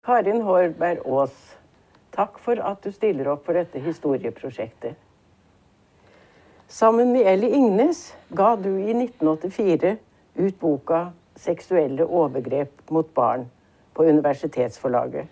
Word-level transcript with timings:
Karin 0.00 0.40
Hårberg 0.40 1.02
Aas, 1.04 1.34
takk 2.16 2.38
for 2.40 2.56
at 2.64 2.78
du 2.80 2.88
stiller 2.90 3.28
opp 3.28 3.42
for 3.44 3.54
dette 3.54 3.78
historieprosjektet. 3.84 4.94
Sammen 6.72 7.12
med 7.12 7.28
Elly 7.28 7.50
Ingnes 7.58 8.00
ga 8.32 8.54
du 8.56 8.70
i 8.80 8.94
1984 8.94 9.90
ut 10.40 10.56
boka 10.62 11.00
'Seksuelle 11.36 12.06
overgrep 12.06 12.90
mot 12.90 13.10
barn' 13.14 13.44
på 13.94 14.08
Universitetsforlaget. 14.08 15.28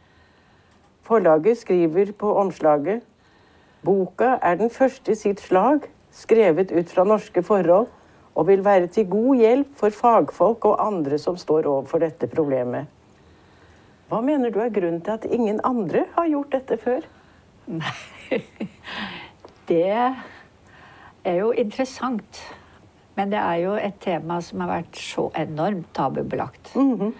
Forlaget 1.02 1.58
skriver 1.58 2.12
på 2.12 2.34
omslaget 2.36 3.00
boka 3.82 4.36
er 4.42 4.54
den 4.54 4.70
første 4.70 5.12
i 5.12 5.14
sitt 5.14 5.40
slag, 5.40 5.88
skrevet 6.12 6.72
ut 6.72 6.92
fra 6.92 7.04
norske 7.04 7.42
forhold, 7.42 7.88
og 8.34 8.46
vil 8.46 8.64
være 8.64 8.86
til 8.86 9.08
god 9.10 9.36
hjelp 9.36 9.74
for 9.76 9.90
fagfolk 9.90 10.64
og 10.64 10.86
andre 10.86 11.18
som 11.18 11.36
står 11.36 11.66
overfor 11.66 11.98
dette 11.98 12.26
problemet. 12.26 12.86
Hva 14.08 14.20
mener 14.24 14.52
du 14.52 14.60
er 14.64 14.72
grunnen 14.72 15.02
til 15.04 15.18
at 15.18 15.26
ingen 15.28 15.60
andre 15.68 16.06
har 16.14 16.28
gjort 16.30 16.54
dette 16.54 16.78
før? 16.80 17.04
Nei, 17.68 18.38
det 19.68 19.82
er 19.92 21.34
jo 21.36 21.50
interessant. 21.52 22.40
Men 23.18 23.32
det 23.34 23.40
er 23.42 23.58
jo 23.64 23.74
et 23.76 23.98
tema 24.00 24.38
som 24.44 24.62
har 24.62 24.70
vært 24.70 24.96
så 24.96 25.26
enormt 25.36 25.90
tabubelagt 25.94 26.70
mm 26.76 26.94
-hmm. 26.94 27.12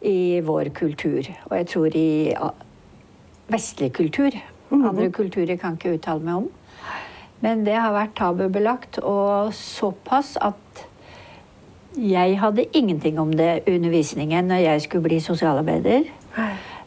i 0.00 0.40
vår 0.40 0.68
kultur. 0.74 1.22
Og 1.50 1.56
jeg 1.56 1.66
tror 1.66 1.96
i 1.96 2.34
vestlig 3.48 3.92
kultur. 3.92 4.30
Mm 4.70 4.82
-hmm. 4.82 4.88
Andre 4.88 5.10
kulturer 5.10 5.56
kan 5.56 5.72
ikke 5.72 5.94
uttale 5.94 6.20
meg 6.20 6.34
om. 6.34 6.48
Men 7.40 7.66
det 7.66 7.74
har 7.74 7.92
vært 7.92 8.14
tabubelagt, 8.16 8.98
og 8.98 9.54
såpass 9.54 10.38
at 10.40 10.86
jeg 11.96 12.40
hadde 12.40 12.64
ingenting 12.72 13.20
om 13.20 13.32
det 13.32 13.62
undervisningen 13.68 14.44
når 14.44 14.56
jeg 14.56 14.82
skulle 14.82 15.02
bli 15.02 15.20
sosialarbeider. 15.20 16.02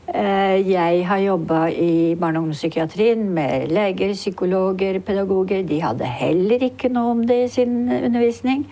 Eh, 0.05 0.61
jeg 0.69 1.05
har 1.07 1.17
jobba 1.17 1.67
i 1.69 2.15
barne- 2.15 2.37
og 2.37 2.45
ungdomspsykiatrien 2.45 3.25
med 3.29 3.71
leger, 3.73 4.13
psykologer, 4.13 4.99
pedagoger. 4.99 5.63
De 5.67 5.81
hadde 5.81 6.05
heller 6.05 6.61
ikke 6.61 6.89
noe 6.89 7.11
om 7.11 7.23
det 7.27 7.43
i 7.43 7.47
sin 7.47 7.89
undervisning. 7.89 8.67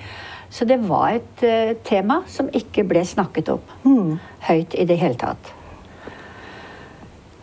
Så 0.50 0.66
det 0.66 0.78
var 0.88 1.16
et 1.18 1.44
uh, 1.44 1.74
tema 1.84 2.22
som 2.28 2.50
ikke 2.54 2.84
ble 2.86 3.02
snakket 3.06 3.50
om 3.50 3.62
mm. 3.84 4.20
høyt 4.46 4.76
i 4.78 4.86
det 4.86 5.00
hele 5.02 5.18
tatt. 5.18 5.50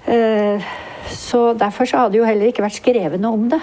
Uh, 0.06 0.62
så 1.11 1.53
derfor 1.59 1.91
så 1.91 2.05
hadde 2.05 2.20
jo 2.20 2.25
heller 2.25 2.47
ikke 2.47 2.62
vært 2.62 2.78
skrevet 2.78 3.20
noe 3.20 3.34
om 3.34 3.48
det. 3.50 3.61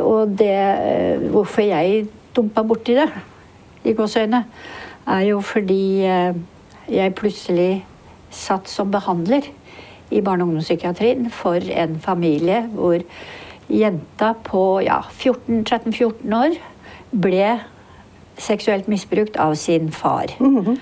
Og 0.00 0.30
det 0.40 1.28
Hvorfor 1.28 1.60
jeg 1.60 2.06
dumpa 2.32 2.62
borti 2.64 2.94
det, 2.96 3.10
i 3.84 3.92
gåseøyne, 3.92 4.40
er 5.04 5.20
jo 5.28 5.42
fordi 5.44 6.00
jeg 6.90 7.14
plutselig 7.18 7.84
satt 8.30 8.68
som 8.70 8.90
behandler 8.90 9.46
i 10.10 10.20
barne- 10.20 10.44
og 10.44 10.50
ungdomspsykiatrien 10.50 11.30
for 11.30 11.54
en 11.54 11.98
familie 12.02 12.64
hvor 12.74 13.02
jenta 13.70 14.32
på 14.44 14.64
ja, 14.82 15.00
13-14 15.22 16.34
år 16.34 16.56
ble 17.10 17.60
seksuelt 18.40 18.88
misbrukt 18.90 19.36
av 19.36 19.54
sin 19.54 19.90
far. 19.92 20.34
Mm 20.40 20.58
-hmm. 20.58 20.78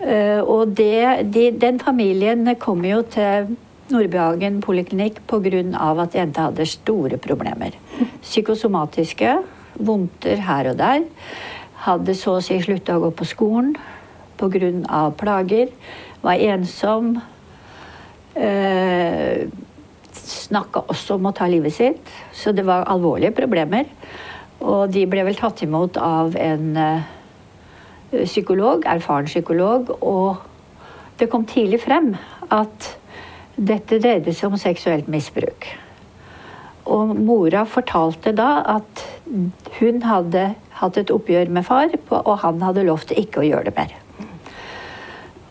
uh, 0.00 0.42
og 0.42 0.76
det, 0.76 1.32
de, 1.34 1.50
den 1.50 1.78
familien 1.78 2.56
kom 2.56 2.84
jo 2.84 3.02
til 3.02 3.56
Nordbyhagen 3.90 4.60
poliklinikk 4.60 5.20
pga. 5.26 6.02
at 6.02 6.14
jenta 6.14 6.40
hadde 6.40 6.66
store 6.66 7.16
problemer. 7.16 7.70
Psykosomatiske, 8.22 9.38
vondter 9.74 10.36
her 10.36 10.70
og 10.70 10.78
der. 10.78 11.00
Hadde 11.74 12.14
så 12.14 12.30
å 12.30 12.40
si 12.40 12.60
slutta 12.62 12.96
å 12.96 13.00
gå 13.00 13.10
på 13.10 13.24
skolen 13.24 13.76
pga. 14.40 15.02
plager. 15.16 15.72
Var 16.24 16.46
ensom. 16.50 17.18
Eh, 18.34 19.46
Snakka 20.10 20.82
også 20.90 21.16
om 21.16 21.28
å 21.30 21.34
ta 21.36 21.46
livet 21.46 21.74
sitt. 21.74 22.10
Så 22.32 22.52
det 22.52 22.64
var 22.66 22.88
alvorlige 22.90 23.34
problemer. 23.36 23.86
Og 24.60 24.90
de 24.92 25.06
ble 25.08 25.24
vel 25.24 25.38
tatt 25.38 25.62
imot 25.64 25.96
av 25.96 26.36
en 26.36 26.76
eh, 26.76 27.10
psykolog, 28.24 28.84
erfaren 28.84 29.30
psykolog. 29.30 29.94
Og 30.00 30.36
det 31.20 31.30
kom 31.30 31.46
tidlig 31.48 31.82
frem 31.84 32.14
at 32.50 32.90
dette 33.60 34.00
dreide 34.00 34.34
seg 34.34 34.50
om 34.50 34.60
seksuelt 34.60 35.08
misbruk. 35.12 35.68
Og 36.90 37.14
mora 37.14 37.66
fortalte 37.68 38.32
da 38.34 38.50
at 38.78 39.04
hun 39.78 40.00
hadde 40.02 40.50
hatt 40.80 40.98
et 40.98 41.12
oppgjør 41.12 41.52
med 41.52 41.66
far, 41.66 41.92
og 42.10 42.36
han 42.42 42.62
hadde 42.64 42.86
lovt 42.88 43.12
ikke 43.12 43.42
å 43.42 43.46
gjøre 43.46 43.68
det 43.68 43.76
mer. 43.76 43.92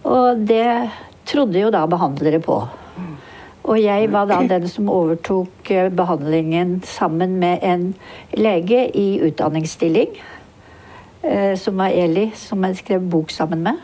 Og 0.04 0.46
det 0.48 0.90
trodde 1.28 1.60
jo 1.60 1.72
da 1.74 1.86
behandlere 1.90 2.40
på. 2.44 2.62
Og 3.70 3.78
jeg 3.78 4.08
var 4.10 4.26
da 4.30 4.40
den 4.48 4.66
som 4.72 4.90
overtok 4.90 5.70
eh, 5.70 5.92
behandlingen 5.94 6.80
sammen 6.88 7.36
med 7.42 7.62
en 7.66 7.92
lege 8.34 8.88
i 8.98 9.20
utdanningsstilling. 9.28 10.16
Eh, 11.22 11.54
som 11.60 11.78
var 11.78 11.94
Eli, 11.94 12.30
som 12.40 12.64
jeg 12.66 12.80
skrev 12.80 13.06
bok 13.12 13.34
sammen 13.36 13.62
med. 13.68 13.84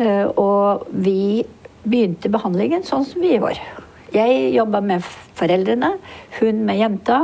Eh, 0.00 0.26
og 0.26 0.88
vi 0.90 1.44
begynte 1.84 2.32
behandlingen 2.32 2.82
sånn 2.88 3.06
som 3.06 3.22
vi 3.22 3.36
var. 3.38 3.60
Jeg 4.14 4.54
jobba 4.54 4.80
med 4.80 5.04
foreldrene, 5.38 5.92
hun 6.40 6.64
med 6.66 6.80
jenta, 6.80 7.20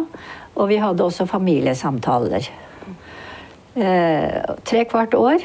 og 0.54 0.70
vi 0.70 0.78
hadde 0.82 1.06
også 1.06 1.26
familiesamtaler. 1.30 2.50
Tre 3.70 4.80
kvart 4.90 5.14
år. 5.14 5.44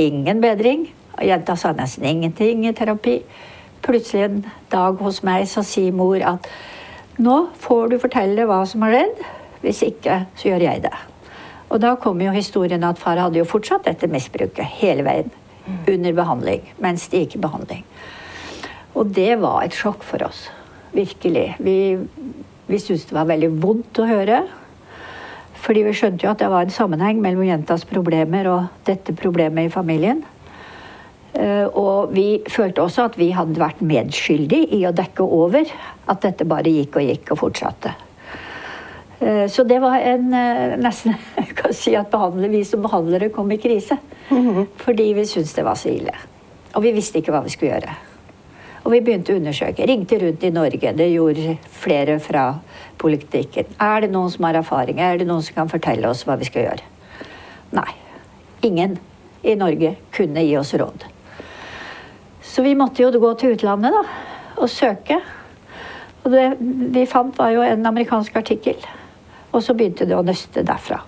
Ingen 0.00 0.40
bedring. 0.40 0.86
Jenta 1.24 1.56
sa 1.56 1.72
nesten 1.76 2.04
ingenting 2.04 2.66
i 2.68 2.74
terapi. 2.76 3.20
Plutselig 3.82 4.24
en 4.24 4.40
dag 4.70 4.98
hos 5.02 5.22
meg 5.26 5.46
så 5.50 5.64
sier 5.66 5.94
mor 5.94 6.18
at 6.22 6.46
nå 7.18 7.36
får 7.58 7.92
du 7.92 7.98
fortelle 8.02 8.46
hva 8.46 8.62
som 8.68 8.84
har 8.86 8.94
skjedd. 8.94 9.22
Hvis 9.62 9.82
ikke, 9.86 10.20
så 10.38 10.52
gjør 10.52 10.66
jeg 10.68 10.84
det. 10.86 10.94
Og 11.68 11.80
da 11.82 11.96
kom 12.00 12.20
jo 12.22 12.32
historien 12.32 12.84
at 12.86 13.00
far 13.00 13.18
hadde 13.20 13.40
jo 13.40 13.48
fortsatt 13.48 13.88
dette 13.88 14.08
misbruket 14.10 14.78
hele 14.78 15.04
veien. 15.06 15.32
Under 15.68 16.14
behandling. 16.16 16.62
Mens 16.80 17.10
de 17.12 17.24
gikk 17.24 17.36
i 17.36 17.42
behandling. 17.42 17.82
Og 18.96 19.10
det 19.12 19.34
var 19.42 19.66
et 19.66 19.76
sjokk 19.76 20.06
for 20.06 20.22
oss. 20.24 20.46
Virkelig. 20.94 21.58
Vi, 21.60 21.76
vi 22.70 22.80
syntes 22.80 23.10
det 23.10 23.18
var 23.18 23.28
veldig 23.28 23.50
vondt 23.60 24.00
å 24.00 24.08
høre. 24.08 24.40
Fordi 25.58 25.82
vi 25.84 25.92
skjønte 25.98 26.24
jo 26.24 26.32
at 26.32 26.40
det 26.40 26.48
var 26.48 26.64
en 26.64 26.72
sammenheng 26.72 27.20
mellom 27.20 27.44
jentas 27.44 27.84
problemer 27.88 28.48
og 28.48 28.86
dette 28.88 29.12
problemet 29.18 29.68
i 29.68 29.72
familien. 29.74 30.22
Eh, 31.32 31.66
og 31.66 32.14
vi 32.14 32.40
følte 32.48 32.82
også 32.82 33.08
at 33.10 33.18
vi 33.20 33.30
hadde 33.36 33.60
vært 33.60 33.82
medskyldige 33.84 34.72
i 34.78 34.84
å 34.88 34.94
dekke 34.96 35.24
over 35.24 35.68
at 36.08 36.22
dette 36.24 36.46
bare 36.48 36.72
gikk 36.72 36.96
og 37.00 37.10
gikk 37.10 37.32
og 37.34 37.42
fortsatte. 37.42 37.92
Eh, 39.20 39.44
så 39.50 39.64
det 39.68 39.80
var 39.82 40.00
en 40.00 40.32
eh, 40.34 40.76
nesten 40.80 41.16
jeg 41.40 41.54
kan 41.58 41.76
si 41.76 41.94
at 41.98 42.14
vi 42.48 42.64
som 42.64 42.82
behandlere 42.82 43.32
kom 43.34 43.52
i 43.52 43.60
krise. 43.60 43.98
Mm 44.30 44.48
-hmm. 44.48 44.66
Fordi 44.76 45.12
vi 45.12 45.26
syntes 45.26 45.54
det 45.54 45.64
var 45.64 45.74
så 45.74 45.88
ille. 45.88 46.14
Og 46.74 46.82
vi 46.82 46.92
visste 46.92 47.18
ikke 47.18 47.32
hva 47.32 47.42
vi 47.44 47.50
skulle 47.50 47.72
gjøre. 47.72 47.96
Og 48.84 48.92
vi 48.92 49.00
begynte 49.00 49.32
å 49.32 49.36
undersøke. 49.36 49.86
Ringte 49.86 50.18
rundt 50.18 50.44
i 50.44 50.50
Norge. 50.50 50.92
Det 50.92 51.12
gjorde 51.12 51.58
flere 51.70 52.18
fra 52.18 52.58
politikken. 52.96 53.64
Er 53.80 54.00
det 54.00 54.10
noen 54.10 54.30
som 54.30 54.44
har 54.44 54.54
erfaring? 54.54 55.00
Er 55.00 55.18
det 55.18 55.26
noen 55.26 55.42
som 55.42 55.54
kan 55.54 55.68
fortelle 55.68 56.08
oss 56.08 56.24
hva 56.24 56.36
vi 56.38 56.44
skal 56.44 56.62
gjøre? 56.62 56.82
Nei. 57.72 57.92
Ingen 58.62 58.98
i 59.42 59.54
Norge 59.54 59.96
kunne 60.10 60.40
gi 60.40 60.56
oss 60.56 60.74
råd. 60.74 61.17
Så 62.58 62.62
vi 62.62 62.72
måtte 62.74 63.04
jo 63.04 63.20
gå 63.22 63.28
til 63.38 63.52
utlandet 63.54 63.94
da, 63.94 64.00
og 64.58 64.66
søke. 64.66 65.20
Og 66.24 66.32
det 66.32 66.46
vi 66.58 67.04
fant, 67.06 67.36
var 67.38 67.52
jo 67.54 67.60
en 67.62 67.86
amerikansk 67.86 68.34
artikkel. 68.40 68.80
Og 69.54 69.62
så 69.62 69.76
begynte 69.78 70.08
det 70.10 70.16
å 70.18 70.24
nøste 70.26 70.64
derfra. 70.66 70.98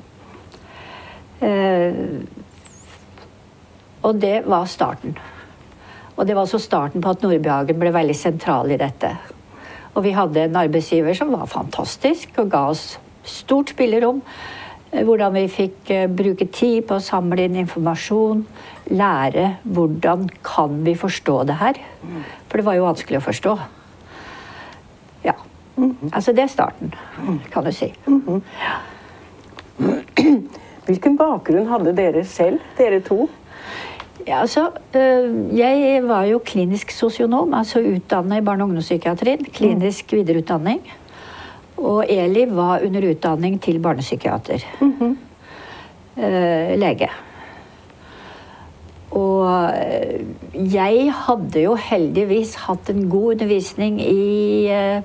Eh, 1.42 1.98
og 4.06 4.22
det 4.22 4.36
var 4.46 4.70
starten. 4.70 5.18
Og 6.14 6.22
det 6.28 6.38
var 6.38 6.46
også 6.46 6.62
starten 6.62 7.02
på 7.02 7.16
at 7.16 7.26
Nordbyhagen 7.26 7.82
ble 7.82 7.96
veldig 7.98 8.14
sentral 8.14 8.70
i 8.70 8.78
dette. 8.78 9.10
Og 9.96 10.06
vi 10.06 10.14
hadde 10.14 10.46
en 10.46 10.62
arbeidsgiver 10.62 11.18
som 11.18 11.34
var 11.34 11.50
fantastisk 11.50 12.38
og 12.38 12.54
ga 12.54 12.62
oss 12.70 12.92
stort 13.26 13.74
spillerom. 13.74 14.22
Eh, 14.90 15.04
hvordan 15.06 15.34
vi 15.34 15.44
fikk 15.50 15.90
eh, 15.94 16.08
bruke 16.10 16.46
tid 16.50 16.86
på 16.88 16.98
å 16.98 17.04
samle 17.04 17.44
inn 17.46 17.58
informasjon. 17.62 18.44
Lære 18.90 19.46
hvordan 19.62 20.28
kan 20.46 20.80
vi 20.86 20.96
forstå 20.98 21.36
det 21.46 21.56
her. 21.60 21.74
For 22.48 22.58
det 22.58 22.66
var 22.66 22.78
jo 22.78 22.88
vanskelig 22.88 23.20
å 23.20 23.26
forstå. 23.28 23.52
Ja. 25.28 25.36
Altså 26.10 26.34
det 26.36 26.44
er 26.44 26.50
starten, 26.52 26.94
kan 27.52 27.64
du 27.64 27.72
si. 27.72 27.92
Hvilken 30.90 31.14
bakgrunn 31.20 31.70
hadde 31.70 31.94
dere 31.94 32.24
selv, 32.26 32.58
dere 32.78 33.00
to? 33.06 33.28
Ja, 34.26 34.42
altså, 34.42 34.66
eh, 34.92 35.30
jeg 35.56 36.02
var 36.04 36.26
jo 36.28 36.42
klinisk 36.44 36.90
sosionom, 36.92 37.54
altså 37.54 37.80
utdannet 37.80 38.38
i 38.40 38.44
barne- 38.44 38.64
og 38.64 38.68
ungdomspsykiatrien. 38.68 39.46
Klinisk 39.54 40.12
videreutdanning. 40.12 40.82
Og 41.80 42.04
Eli 42.12 42.44
var 42.50 42.84
under 42.84 43.10
utdanning 43.10 43.58
til 43.62 43.80
barnepsykiater. 43.80 44.64
Mm 44.80 44.94
-hmm. 45.00 45.16
lege. 46.76 47.08
Og 49.10 49.72
eh, 49.74 50.22
jeg 50.54 51.10
hadde 51.26 51.64
jo 51.64 51.74
heldigvis 51.74 52.54
hatt 52.66 52.90
en 52.92 53.08
god 53.10 53.34
undervisning 53.34 53.98
i 54.02 54.70
eh, 54.70 55.02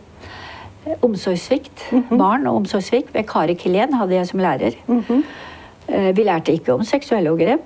omsorgssvikt. 1.02 1.88
Barn 2.22 2.46
og 2.48 2.62
omsorgssvikt. 2.62 3.14
Ved 3.16 3.26
Kari 3.30 3.58
Kilén 3.58 3.96
hadde 3.98 4.18
jeg 4.18 4.30
som 4.30 4.44
lærer. 4.46 4.78
Eh, 5.88 6.12
vi 6.18 6.26
lærte 6.26 6.54
ikke 6.54 6.74
om 6.74 6.86
seksuelle 6.86 7.34
overgrep. 7.34 7.66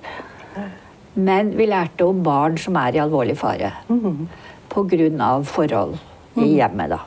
Men 1.19 1.51
vi 1.57 1.67
lærte 1.67 2.07
om 2.07 2.23
barn 2.23 2.57
som 2.57 2.77
er 2.79 2.95
i 2.95 3.03
alvorlig 3.03 3.35
fare. 3.38 3.73
På 4.69 4.85
grunn 4.88 5.19
av 5.21 5.44
forhold 5.50 5.97
i 6.39 6.53
hjemmet, 6.55 6.94
da. 6.94 7.01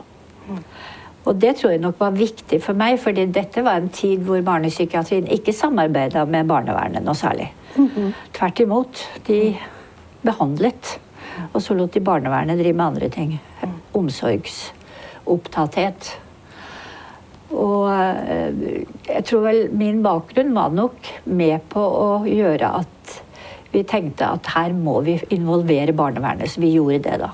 Og 1.23 1.39
det 1.39 1.53
tror 1.59 1.71
jeg 1.71 1.81
nok 1.83 2.01
var 2.03 2.11
viktig 2.17 2.59
for 2.63 2.75
meg, 2.79 3.01
fordi 3.01 3.27
dette 3.31 3.63
var 3.63 3.77
en 3.79 3.89
tid 3.95 4.19
hvor 4.27 4.41
barnepsykiatrien 4.47 5.27
ikke 5.31 5.53
samarbeida 5.55 6.25
med 6.27 6.47
barnevernet 6.51 7.05
noe 7.07 7.15
særlig. 7.19 7.49
Tvert 8.35 8.61
imot. 8.65 8.93
De 9.29 9.57
behandlet, 10.23 11.01
og 11.53 11.63
så 11.63 11.75
lot 11.79 11.95
de 11.95 12.01
barnevernet 12.05 12.59
drive 12.59 12.77
med 12.79 12.87
andre 12.87 13.09
ting. 13.13 13.41
Omsorgsopptatthet. 13.99 16.19
Og 17.53 17.93
eh, 17.93 18.51
jeg 19.09 19.25
tror 19.29 19.41
vel 19.45 19.71
min 19.77 20.03
bakgrunn 20.05 20.55
var 20.57 20.69
nok 20.73 20.97
med 21.29 21.61
på 21.73 21.81
å 21.81 22.27
gjøre 22.27 22.69
at 22.81 22.89
vi 23.73 23.83
tenkte 23.89 24.27
at 24.29 24.47
her 24.53 24.73
må 24.77 25.01
vi 25.05 25.21
involvere 25.33 25.93
barnevernet. 25.97 26.51
Så 26.53 26.61
vi 26.61 26.75
gjorde 26.75 26.99
det, 27.07 27.17
da. 27.23 27.31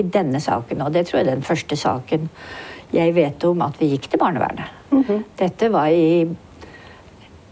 I 0.00 0.02
denne 0.02 0.40
saken. 0.40 0.82
Og 0.84 0.92
det 0.94 1.06
tror 1.08 1.18
jeg 1.20 1.26
er 1.26 1.34
den 1.34 1.42
første 1.44 1.76
saken 1.76 2.30
jeg 2.92 3.14
vet 3.16 3.44
om 3.48 3.62
at 3.64 3.78
vi 3.80 3.92
gikk 3.94 4.10
til 4.10 4.20
barnevernet. 4.20 4.70
Dette 5.38 5.70
var 5.72 5.90
i 5.90 6.24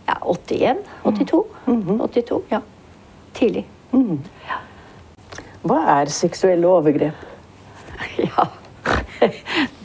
ja, 0.06 0.16
81? 0.20 0.82
82? 1.04 1.42
82, 1.66 2.42
ja. 2.52 2.60
Tidlig. 3.34 3.64
Hva 5.62 5.78
er 6.00 6.12
seksuelle 6.12 6.68
overgrep? 6.68 7.28
Ja. 8.18 8.48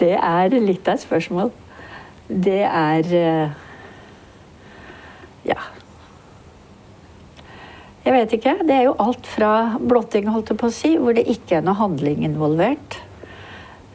Det 0.02 0.16
er 0.18 0.54
litt 0.58 0.88
av 0.90 0.98
et 0.98 1.04
spørsmål. 1.04 1.52
Det 2.28 2.64
er 2.66 3.12
eh, 3.16 3.66
Ja. 5.48 5.60
Jeg 8.08 8.16
vet 8.16 8.34
ikke. 8.38 8.54
Det 8.64 8.74
er 8.74 8.86
jo 8.88 8.96
alt 9.04 9.28
fra 9.28 9.52
blotting, 9.80 10.30
holdt 10.32 10.54
jeg 10.54 10.60
på 10.60 10.70
å 10.70 10.74
si, 10.74 10.94
hvor 10.96 11.16
det 11.16 11.26
ikke 11.28 11.60
er 11.60 11.66
noe 11.68 11.76
handling 11.76 12.24
involvert, 12.24 13.02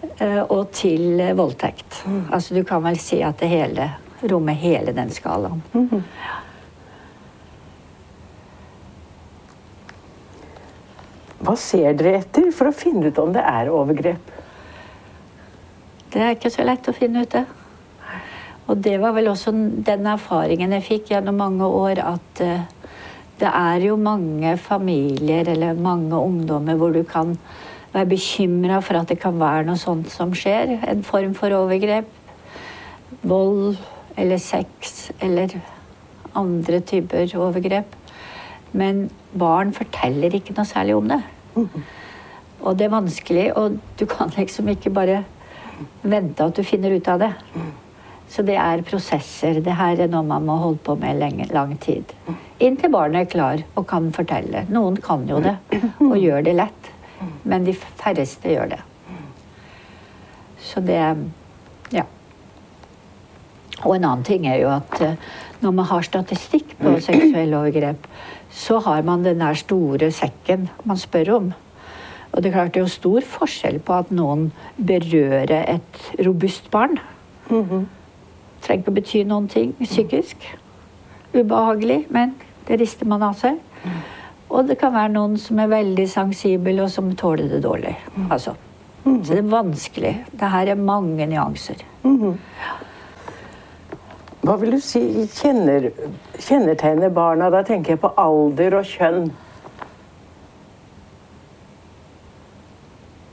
og 0.03 0.71
til 0.75 1.21
voldtekt. 1.37 2.03
voldtekt. 2.05 2.33
Altså 2.33 2.55
du 2.55 2.65
kan 2.67 2.83
vel 2.85 2.99
si 3.01 3.21
at 3.23 3.39
det 3.41 3.49
hele 3.51 3.91
rommer 4.31 4.57
hele 4.59 4.93
den 4.95 5.11
skalaen. 5.11 5.63
Hva 11.43 11.57
ser 11.59 11.97
dere 11.99 12.21
etter 12.21 12.53
for 12.55 12.71
å 12.71 12.77
finne 12.77 13.11
ut 13.11 13.19
om 13.19 13.33
det 13.35 13.43
er 13.43 13.71
overgrep? 13.73 14.31
Det 16.13 16.21
er 16.21 16.37
ikke 16.37 16.53
så 16.53 16.67
lett 16.67 16.87
å 16.87 16.95
finne 16.95 17.25
ut 17.25 17.35
det. 17.35 17.47
Og 18.71 18.79
det 18.79 18.95
var 19.03 19.15
vel 19.17 19.31
også 19.33 19.51
den 19.85 20.07
erfaringen 20.07 20.75
jeg 20.77 20.87
fikk 20.87 21.11
gjennom 21.15 21.41
mange 21.41 21.67
år, 21.67 21.99
at 22.05 22.43
eh, 22.45 22.63
det 23.41 23.51
er 23.51 23.87
jo 23.89 23.97
mange 23.99 24.55
familier 24.61 25.49
eller 25.51 25.75
mange 25.75 26.15
ungdommer 26.15 26.79
hvor 26.79 26.95
du 26.95 27.03
kan 27.09 27.35
være 27.93 28.09
bekymra 28.15 28.81
for 28.85 28.99
at 29.01 29.11
det 29.13 29.19
kan 29.21 29.39
være 29.41 29.67
noe 29.69 29.81
sånt 29.81 30.11
som 30.13 30.33
skjer. 30.37 30.79
En 30.89 31.03
form 31.07 31.35
for 31.39 31.53
overgrep. 31.57 32.09
Vold 33.23 33.77
eller 34.19 34.41
sex 34.43 35.11
eller 35.21 35.55
andre 36.37 36.81
typer 36.81 37.29
overgrep. 37.37 37.99
Men 38.73 39.11
barn 39.37 39.73
forteller 39.77 40.33
ikke 40.37 40.57
noe 40.57 40.69
særlig 40.69 40.97
om 40.97 41.13
det. 41.13 41.21
Og 42.63 42.79
det 42.79 42.87
er 42.87 42.95
vanskelig, 42.95 43.47
og 43.59 43.79
du 43.99 44.07
kan 44.07 44.31
liksom 44.37 44.69
ikke 44.73 44.93
bare 44.95 45.23
vente 46.03 46.45
at 46.45 46.57
du 46.57 46.63
finner 46.65 46.95
ut 46.95 47.09
av 47.11 47.19
det. 47.21 47.33
Så 48.33 48.45
det 48.47 48.57
er 48.57 48.85
prosesser. 48.87 49.59
Det 49.61 49.75
her 49.77 50.01
er 50.01 50.09
noe 50.09 50.25
man 50.25 50.47
må 50.47 50.57
holde 50.63 50.81
på 50.87 50.95
med 50.97 51.19
lenge, 51.21 51.49
lang 51.53 51.75
tid. 51.83 52.15
Inntil 52.63 52.93
barnet 52.95 53.27
er 53.27 53.33
klar 53.33 53.65
og 53.75 53.87
kan 53.91 54.09
fortelle. 54.15 54.65
Noen 54.73 54.97
kan 55.03 55.27
jo 55.29 55.43
det 55.45 55.57
og 56.01 56.17
gjør 56.17 56.47
det 56.47 56.55
lett, 56.57 56.82
men 57.45 57.67
de 57.67 57.75
færreste 57.75 58.49
gjør 58.55 58.75
det. 58.77 58.81
Så 60.63 60.81
det 60.81 61.01
Ja. 61.93 62.05
Og 63.85 63.97
en 63.97 64.05
annen 64.05 64.25
ting 64.25 64.47
er 64.47 64.61
jo 64.61 64.69
at 64.71 65.01
eh, 65.03 65.17
når 65.61 65.71
man 65.75 65.85
har 65.85 66.03
statistikk 66.07 66.77
på 66.79 66.95
seksuelle 67.01 67.57
overgrep, 67.59 68.07
så 68.51 68.79
har 68.79 69.03
man 69.03 69.25
den 69.25 69.41
der 69.41 69.55
store 69.55 70.11
sekken 70.11 70.69
man 70.85 70.97
spør 70.97 71.35
om. 71.37 71.53
Og 72.33 72.43
det 72.43 72.49
er 72.49 72.53
klart 72.53 72.75
det 72.75 72.81
er 72.81 72.87
jo 72.87 72.93
stor 72.93 73.21
forskjell 73.21 73.79
på 73.85 73.93
at 73.93 74.11
noen 74.11 74.53
berører 74.77 75.67
et 75.75 76.27
robust 76.27 76.71
barn. 76.71 76.99
Trenger 78.63 78.83
ikke 78.83 78.93
å 78.93 78.95
bety 78.95 79.23
noen 79.29 79.49
ting 79.53 79.75
psykisk. 79.83 80.37
Ubehagelig, 81.35 82.07
men 82.11 82.35
det 82.69 82.81
rister 82.81 83.09
man 83.09 83.23
av 83.27 83.35
seg. 83.41 83.59
Og 84.53 84.69
det 84.69 84.77
kan 84.81 84.93
være 84.93 85.15
noen 85.15 85.39
som 85.41 85.61
er 85.63 85.71
veldig 85.73 86.05
sensibel, 86.13 86.83
og 86.85 86.91
som 86.93 87.09
tåler 87.17 87.49
det 87.49 87.63
dårlig. 87.65 87.95
Altså. 88.29 88.53
Så 89.03 89.33
det 89.33 89.39
er 89.41 89.49
vanskelig. 89.51 90.13
Det 90.39 90.51
her 90.53 90.75
er 90.75 90.79
mange 90.79 91.27
nyanser. 91.27 91.81
Hva 94.43 94.57
vil 94.59 94.75
du 94.75 94.81
si 94.83 95.01
kjenner, 95.31 95.89
kjennetegner 96.37 97.11
barna? 97.15 97.49
Da 97.55 97.63
tenker 97.67 97.95
jeg 97.95 98.03
på 98.03 98.13
alder 98.19 98.77
og 98.79 98.87
kjønn. 98.91 99.33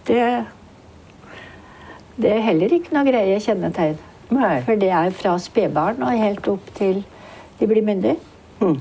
Det, 0.10 0.24
det 2.18 2.34
er 2.34 2.46
heller 2.48 2.78
ikke 2.80 2.96
noe 2.96 3.06
greie 3.10 3.38
kjennetegn. 3.44 4.00
Nei. 4.34 4.56
For 4.66 4.78
det 4.78 4.90
er 4.94 5.14
fra 5.18 5.36
spedbarn 5.42 6.02
og 6.06 6.22
helt 6.24 6.50
opp 6.50 6.74
til 6.78 7.04
de 7.60 7.68
blir 7.70 7.86
myndige. 7.86 8.18
Mm. 8.62 8.80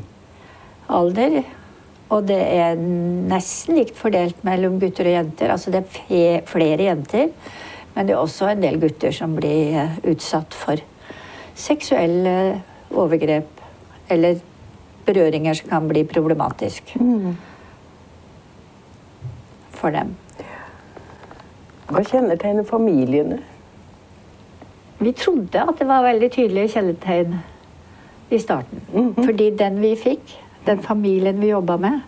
Alder. 0.89 1.43
Og 2.09 2.25
det 2.29 2.39
er 2.41 2.79
nesten 2.79 3.77
likt 3.77 3.99
fordelt 3.99 4.41
mellom 4.47 4.79
gutter 4.81 5.11
og 5.11 5.17
jenter. 5.19 5.53
Altså 5.53 5.73
det 5.75 5.83
er 6.09 6.47
flere 6.49 6.89
jenter, 6.89 7.29
men 7.95 8.09
det 8.09 8.15
er 8.15 8.23
også 8.23 8.53
en 8.53 8.63
del 8.63 8.79
gutter 8.81 9.13
som 9.13 9.35
blir 9.37 9.77
eh, 9.77 9.99
utsatt 10.13 10.57
for 10.57 10.81
seksuelle 11.59 12.35
overgrep 12.95 13.61
eller 14.09 14.41
berøringer 15.09 15.57
som 15.59 15.69
kan 15.69 15.89
bli 15.89 16.05
problematisk 16.09 16.95
for 19.79 19.95
dem. 19.95 20.15
Hva 21.89 22.03
kjennetegner 22.05 22.67
familiene? 22.69 23.41
Vi 24.99 25.13
trodde 25.17 25.63
at 25.63 25.79
det 25.79 25.87
var 25.89 26.05
veldig 26.05 26.29
tydelige 26.35 26.73
kjennetegn 26.75 27.39
i 28.31 28.39
starten. 28.43 28.83
Fordi 29.17 29.51
den 29.57 29.79
vi 29.81 29.95
fikk, 29.97 30.35
den 30.67 30.83
familien 30.83 31.41
vi 31.41 31.53
jobba 31.53 31.77
med, 31.77 32.01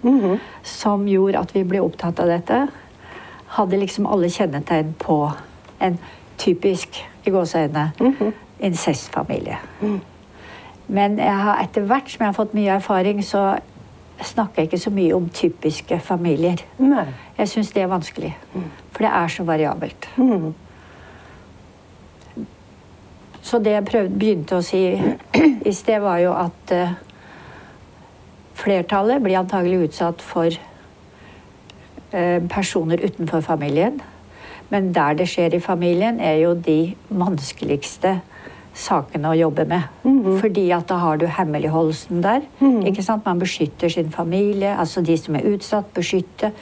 som 0.63 1.09
gjorde 1.09 1.39
at 1.41 1.55
vi 1.55 1.65
ble 1.65 1.81
opptatt 1.81 2.21
av 2.21 2.29
dette, 2.29 2.67
hadde 3.57 3.81
liksom 3.81 4.07
alle 4.07 4.29
kjennetegn 4.31 4.95
på 4.99 5.33
en 5.81 5.99
typisk, 6.39 7.01
i 7.25 7.31
gåseøyne, 7.31 7.91
incestfamilie. 8.61 9.59
Men 10.87 11.19
har, 11.19 11.61
etter 11.63 11.85
hvert 11.87 12.09
som 12.11 12.25
jeg 12.25 12.33
har 12.33 12.37
fått 12.37 12.55
mye 12.57 12.79
erfaring, 12.79 13.21
så 13.25 13.59
snakker 14.21 14.63
jeg 14.63 14.71
ikke 14.71 14.79
så 14.79 14.91
mye 14.91 15.15
om 15.17 15.29
typiske 15.29 16.01
familier. 16.05 16.61
Nei. 16.79 17.07
Jeg 17.39 17.49
syns 17.49 17.73
det 17.73 17.83
er 17.83 17.93
vanskelig. 17.93 18.33
For 18.93 19.05
det 19.05 19.13
er 19.17 19.29
så 19.33 19.45
variabelt. 19.49 20.09
Så 23.43 23.59
det 23.59 23.73
jeg 23.73 23.85
prøvde, 23.89 24.19
begynte 24.19 24.59
å 24.59 24.65
si 24.65 24.83
i 24.93 25.73
sted, 25.73 26.01
var 26.05 26.21
jo 26.21 26.35
at 26.37 26.75
eh, 26.77 26.93
flertallet 28.61 29.23
blir 29.25 29.41
antagelig 29.41 29.89
utsatt 29.89 30.23
for 30.23 30.49
eh, 32.13 32.41
personer 32.53 33.03
utenfor 33.05 33.41
familien. 33.47 34.01
Men 34.71 34.93
der 34.95 35.17
det 35.19 35.29
skjer 35.29 35.55
i 35.57 35.63
familien, 35.63 36.21
er 36.21 36.37
jo 36.45 36.55
de 36.55 36.95
vanskeligste 37.09 38.21
sakene 38.81 39.33
å 39.33 39.35
jobbe 39.35 39.65
med. 39.67 39.83
Fordi 40.41 40.69
at 40.73 40.87
da 40.89 41.01
har 41.03 41.19
du 41.19 41.27
hemmeligholdelsen 41.27 42.23
der. 42.23 42.45
Ikke 42.87 43.03
sant? 43.03 43.27
Man 43.27 43.41
beskytter 43.43 43.91
sin 43.91 44.13
familie, 44.15 44.77
altså 44.79 45.03
de 45.03 45.17
som 45.19 45.35
er 45.35 45.49
utsatt, 45.51 45.91
beskytter. 45.95 46.55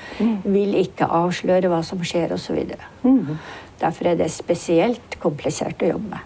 Vil 0.44 0.74
ikke 0.80 1.04
avsløre 1.04 1.68
hva 1.68 1.82
som 1.84 2.00
skjer, 2.00 2.32
osv. 2.32 2.56
Derfor 3.78 4.08
er 4.10 4.16
det 4.18 4.30
spesielt 4.32 5.18
komplisert 5.20 5.82
å 5.84 5.92
jobbe 5.92 6.16
med. 6.16 6.20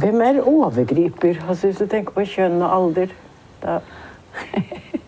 Hvem 0.00 0.20
er 0.24 0.40
overgriper? 0.46 1.40
Altså, 1.48 1.66
hvis 1.66 1.80
du 1.80 1.86
tenker 1.90 2.14
på 2.16 2.24
kjønn 2.24 2.62
og 2.62 2.70
alder. 2.76 3.08
Da. 3.60 3.78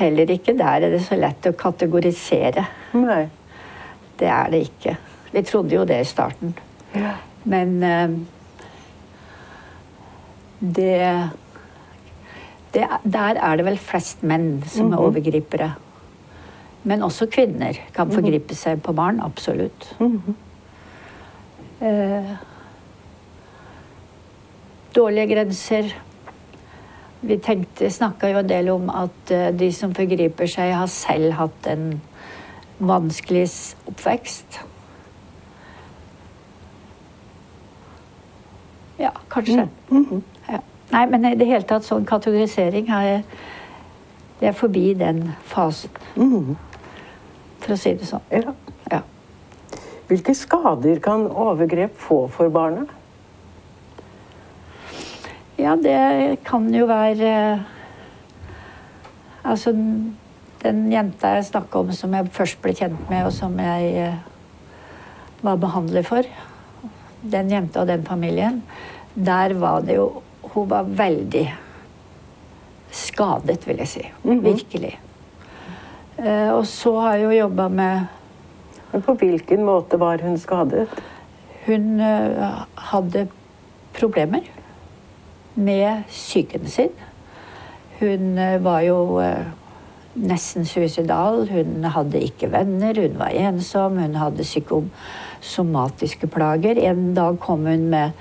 Heller 0.00 0.30
ikke 0.32 0.54
der 0.56 0.86
er 0.86 0.90
det 0.94 1.02
så 1.04 1.16
lett 1.18 1.46
å 1.48 1.52
kategorisere. 1.58 2.64
Nei. 2.96 3.24
Det 4.20 4.28
er 4.28 4.52
det 4.52 4.60
ikke. 4.68 4.96
Vi 5.32 5.42
trodde 5.48 5.74
jo 5.74 5.84
det 5.88 6.00
i 6.02 6.08
starten. 6.08 6.54
Ja. 6.94 7.14
Men 7.48 7.82
eh, 7.86 8.10
det, 10.60 10.96
det 12.74 12.88
Der 13.04 13.40
er 13.40 13.56
det 13.56 13.64
vel 13.64 13.78
flest 13.80 14.22
menn 14.26 14.62
som 14.68 14.92
er 14.92 15.00
overgripere. 15.00 15.70
Men 16.84 17.02
også 17.04 17.28
kvinner 17.32 17.76
kan 17.96 18.12
forgripe 18.12 18.54
seg 18.56 18.80
på 18.84 18.92
barn. 18.96 19.20
Absolutt. 19.24 19.94
Eh, 21.80 22.36
dårlige 24.94 25.34
grenser. 25.34 26.02
Vi 27.20 27.38
tenkte, 27.38 27.90
snakka 27.90 28.28
jo 28.28 28.38
en 28.38 28.48
del 28.48 28.68
om 28.68 28.90
at 28.90 29.30
eh, 29.30 29.58
de 29.58 29.72
som 29.72 29.94
forgriper 29.94 30.48
seg, 30.48 30.74
har 30.76 30.90
selv 30.92 31.32
hatt 31.38 31.68
en 31.72 32.02
vanskelig 32.78 33.46
oppvekst. 33.88 34.60
Ja, 38.98 39.10
kanskje. 39.30 39.68
Ja. 40.48 40.60
Nei, 40.90 41.06
men 41.06 41.24
i 41.24 41.34
det 41.38 41.48
hele 41.48 41.64
tatt 41.64 41.86
sånn 41.88 42.04
kategorisering 42.04 42.90
har 42.90 43.06
jeg 43.06 43.24
Det 44.40 44.48
er 44.48 44.54
forbi 44.56 44.94
den 44.96 45.34
fasen, 45.44 45.90
for 47.60 47.74
å 47.74 47.76
si 47.76 47.90
det 47.92 48.06
sånn. 48.08 48.22
Ja. 48.32 48.54
Hvilke 50.10 50.34
skader 50.34 50.98
kan 50.98 51.28
overgrep 51.30 51.94
få 52.02 52.24
for 52.34 52.50
barnet? 52.50 52.90
Ja, 55.60 55.76
det 55.78 56.40
kan 56.48 56.66
jo 56.74 56.88
være 56.90 57.28
eh, 57.30 57.68
Altså, 59.40 59.72
den 60.60 60.80
jenta 60.92 61.30
jeg 61.36 61.46
snakka 61.48 61.80
om 61.80 61.92
som 61.96 62.12
jeg 62.12 62.28
først 62.34 62.58
ble 62.60 62.74
kjent 62.76 63.06
med, 63.08 63.22
og 63.24 63.32
som 63.32 63.54
jeg 63.62 63.94
eh, 64.02 64.18
var 65.40 65.62
behandler 65.62 66.04
for, 66.04 66.26
den 67.22 67.54
jenta 67.54 67.84
og 67.84 67.88
den 67.88 68.04
familien, 68.04 68.60
der 69.14 69.54
var 69.54 69.86
det 69.86 69.96
jo 70.00 70.10
Hun 70.50 70.66
var 70.70 70.82
veldig 70.82 71.44
skadet, 72.90 73.60
vil 73.68 73.78
jeg 73.78 73.88
si. 73.88 74.00
Virkelig. 74.24 74.96
Eh, 76.18 76.48
og 76.50 76.64
så 76.66 76.96
har 76.98 77.20
jeg 77.20 77.24
jo 77.24 77.36
jobba 77.44 77.68
med 77.68 78.19
Men 78.90 79.02
på 79.06 79.14
hvilken 79.20 79.62
måte 79.64 79.98
var 80.00 80.22
hun 80.24 80.38
skadet? 80.38 80.88
Hun 81.66 82.00
eh, 82.00 82.60
hadde 82.90 83.28
problemer 83.94 84.46
med 85.54 86.02
psyken 86.08 86.66
sin. 86.66 86.94
Hun 88.00 88.38
eh, 88.38 88.58
var 88.64 88.80
jo 88.86 89.20
eh, 89.22 89.46
nesten 90.18 90.66
suicidal. 90.66 91.44
Hun 91.50 91.84
hadde 91.84 92.22
ikke 92.26 92.50
venner, 92.50 92.98
hun 92.98 93.18
var 93.20 93.36
ensom, 93.36 94.00
hun 94.00 94.16
hadde 94.18 94.46
psykosomatiske 94.46 96.30
plager. 96.32 96.80
En 96.90 97.12
dag 97.14 97.38
kom 97.40 97.66
hun 97.70 97.90
med 97.94 98.16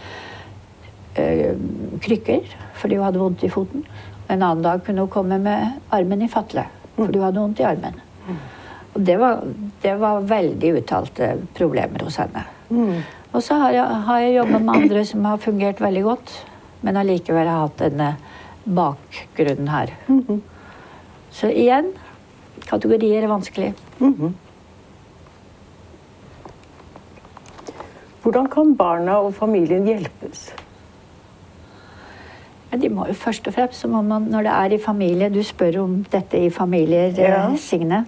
krykker 1.99 2.45
fordi 2.79 2.95
hun 2.95 3.03
hadde 3.03 3.19
vondt 3.19 3.41
i 3.43 3.49
foten. 3.51 3.81
En 4.29 4.43
annen 4.45 4.61
dag 4.63 4.85
kunne 4.85 5.03
hun 5.03 5.11
komme 5.11 5.39
med 5.41 5.81
armen 5.91 6.21
i 6.23 6.29
fatle 6.31 6.63
fordi 6.95 7.17
hun 7.17 7.25
hadde 7.25 7.41
vondt 7.41 7.59
i 7.59 7.67
armen. 7.67 7.97
Og 8.95 9.05
det 9.05 9.15
var, 9.21 9.43
det 9.83 9.93
var 10.01 10.21
veldig 10.27 10.71
uttalte 10.81 11.31
problemer 11.57 12.03
hos 12.07 12.17
henne. 12.21 12.45
Og 13.33 13.43
så 13.45 13.53
har 13.61 13.71
jeg, 13.75 13.85
har 14.07 14.19
jeg 14.23 14.35
jobba 14.39 14.59
med 14.59 14.75
andre 14.75 15.05
som 15.05 15.25
har 15.29 15.37
fungert 15.41 15.81
veldig 15.81 16.03
godt, 16.07 16.33
men 16.81 16.97
allikevel 16.97 17.47
har 17.47 17.67
hatt 17.67 17.77
denne 17.83 18.11
bakgrunnen 18.65 19.69
her. 19.69 19.93
Så 21.31 21.51
igjen 21.53 21.91
kategorier 22.69 23.23
er 23.23 23.29
vanskelig. 23.31 23.73
Hvordan 28.23 28.49
kan 28.51 28.73
barna 28.77 29.19
og 29.23 29.33
familien 29.37 29.85
hjelpes? 29.87 30.49
Ja, 32.69 32.77
de 32.77 32.89
må 32.93 33.07
jo 33.09 33.15
først 33.17 33.47
og 33.49 33.55
fremst, 33.55 33.85
må 33.89 34.01
man, 34.05 34.27
Når 34.29 34.43
det 34.45 34.51
er 34.53 34.73
i 34.75 34.77
familie 34.83 35.29
Du 35.33 35.39
spør 35.43 35.79
om 35.81 36.03
dette 36.11 36.37
i 36.37 36.49
familier, 36.53 37.07
Ja. 37.17 37.47
eh, 37.51 37.57
Signe. 37.57 38.05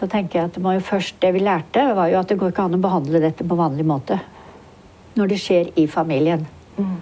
Så 0.00 0.08
tenker 0.08 0.38
jeg 0.38 0.48
at 0.48 0.54
det 0.56 0.82
først 0.82 1.20
Det 1.20 1.34
vi 1.34 1.42
lærte, 1.44 1.94
var 1.94 2.08
jo 2.08 2.18
at 2.18 2.28
det 2.28 2.38
går 2.40 2.54
ikke 2.54 2.64
an 2.64 2.78
å 2.78 2.80
behandle 2.80 3.20
dette 3.20 3.44
på 3.44 3.58
vanlig 3.58 3.84
måte. 3.84 4.16
Når 5.16 5.28
det 5.28 5.40
skjer 5.42 5.72
i 5.76 5.86
familien. 5.90 6.46
Mm. 6.78 7.00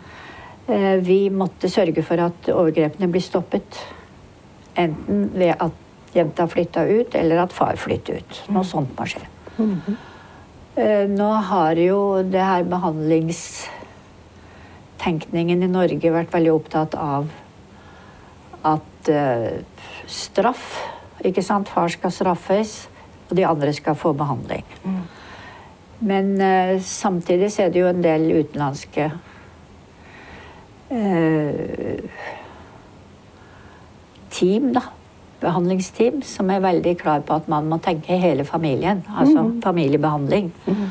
Vi 1.06 1.30
måtte 1.30 1.68
sørge 1.70 2.02
for 2.04 2.20
at 2.20 2.48
overgrepene 2.52 3.08
blir 3.08 3.22
stoppet. 3.24 3.78
Enten 4.76 5.30
ved 5.32 5.54
at 5.54 5.72
jenta 6.14 6.46
flytta 6.48 6.84
ut, 6.88 7.14
eller 7.14 7.38
at 7.44 7.52
far 7.54 7.76
flytter 7.80 8.14
ut. 8.18 8.42
Noe 8.52 8.64
sånt 8.66 8.98
må 8.98 9.04
skje. 9.08 9.20
Eh, 10.78 11.08
Nå 11.10 11.32
har 11.50 11.74
jo 11.80 12.22
det 12.22 12.44
her 12.44 12.64
behandlingstenkningen 12.68 15.62
i 15.64 15.68
Norge 15.72 16.12
vært 16.14 16.34
veldig 16.34 16.52
opptatt 16.54 16.94
av 16.98 17.26
at 18.68 19.08
eh, 19.12 19.52
straff 20.06 20.97
Ikke 21.24 21.42
sant? 21.42 21.68
Far 21.68 21.90
skal 21.92 22.12
straffes, 22.14 22.88
og 23.28 23.36
de 23.36 23.46
andre 23.46 23.72
skal 23.72 23.96
få 23.98 24.12
behandling. 24.16 24.64
Men 26.00 26.40
eh, 26.40 26.76
samtidig 26.82 27.50
så 27.52 27.62
er 27.66 27.72
det 27.74 27.80
jo 27.82 27.88
en 27.90 28.04
del 28.04 28.28
utenlandske 28.38 29.08
eh, 30.90 32.04
team, 34.30 34.70
da. 34.76 34.84
Behandlingsteam 35.38 36.22
som 36.26 36.48
er 36.50 36.62
veldig 36.62 36.96
klar 36.98 37.20
på 37.26 37.36
at 37.38 37.50
man 37.50 37.68
må 37.70 37.78
tenke 37.82 38.16
hele 38.18 38.46
familien. 38.46 39.04
Altså 39.14 39.44
familiebehandling. 39.62 40.52
Eh, 40.66 40.86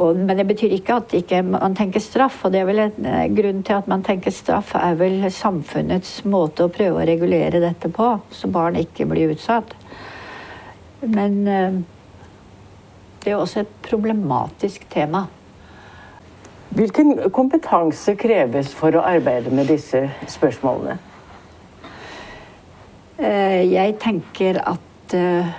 og, 0.00 0.16
men 0.16 0.38
det 0.38 0.46
betyr 0.48 0.72
ikke 0.78 0.96
at 1.00 1.14
ikke 1.18 1.42
man 1.44 1.74
tenker 1.76 2.00
straff. 2.00 2.38
Og 2.44 2.54
det 2.54 2.62
er 2.62 2.68
vel 2.68 2.82
en 2.86 3.08
eh, 3.08 3.26
grunn 3.36 3.60
til 3.66 3.76
at 3.76 3.90
man 3.90 4.04
tenker 4.06 4.32
straff, 4.34 4.72
er 4.78 4.96
vel 5.00 5.26
samfunnets 5.34 6.22
måte 6.24 6.66
å 6.66 6.72
prøve 6.72 7.02
å 7.02 7.08
regulere 7.08 7.60
dette 7.62 7.90
på, 7.92 8.14
så 8.32 8.50
barn 8.52 8.78
ikke 8.80 9.08
blir 9.10 9.34
utsatt. 9.34 9.74
Men 11.04 11.36
eh, 11.48 11.80
det 13.20 13.34
er 13.34 13.36
også 13.36 13.66
et 13.66 13.76
problematisk 13.84 14.88
tema. 14.92 15.26
Hvilken 16.70 17.16
kompetanse 17.34 18.14
kreves 18.16 18.70
for 18.78 18.94
å 18.94 19.02
arbeide 19.04 19.50
med 19.52 19.68
disse 19.68 20.04
spørsmålene? 20.30 20.96
Eh, 23.20 23.66
Jeg 23.68 23.98
tenker 24.00 24.62
at 24.64 25.16
eh, 25.18 25.50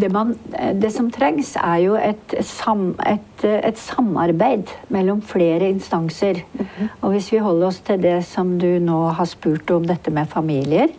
det, 0.00 0.10
man, 0.12 0.34
det 0.80 0.90
som 0.92 1.10
trengs, 1.14 1.54
er 1.56 1.80
jo 1.84 1.94
et, 1.98 2.34
sam, 2.46 2.94
et, 3.06 3.44
et 3.44 3.78
samarbeid 3.78 4.72
mellom 4.94 5.22
flere 5.22 5.68
instanser. 5.70 6.42
Og 7.00 7.14
hvis 7.14 7.32
vi 7.32 7.42
holder 7.42 7.68
oss 7.68 7.80
til 7.86 8.02
det 8.02 8.18
som 8.26 8.56
du 8.58 8.78
nå 8.82 9.00
har 9.14 9.28
spurt 9.30 9.70
om, 9.70 9.86
dette 9.86 10.10
med 10.10 10.30
familier, 10.30 10.90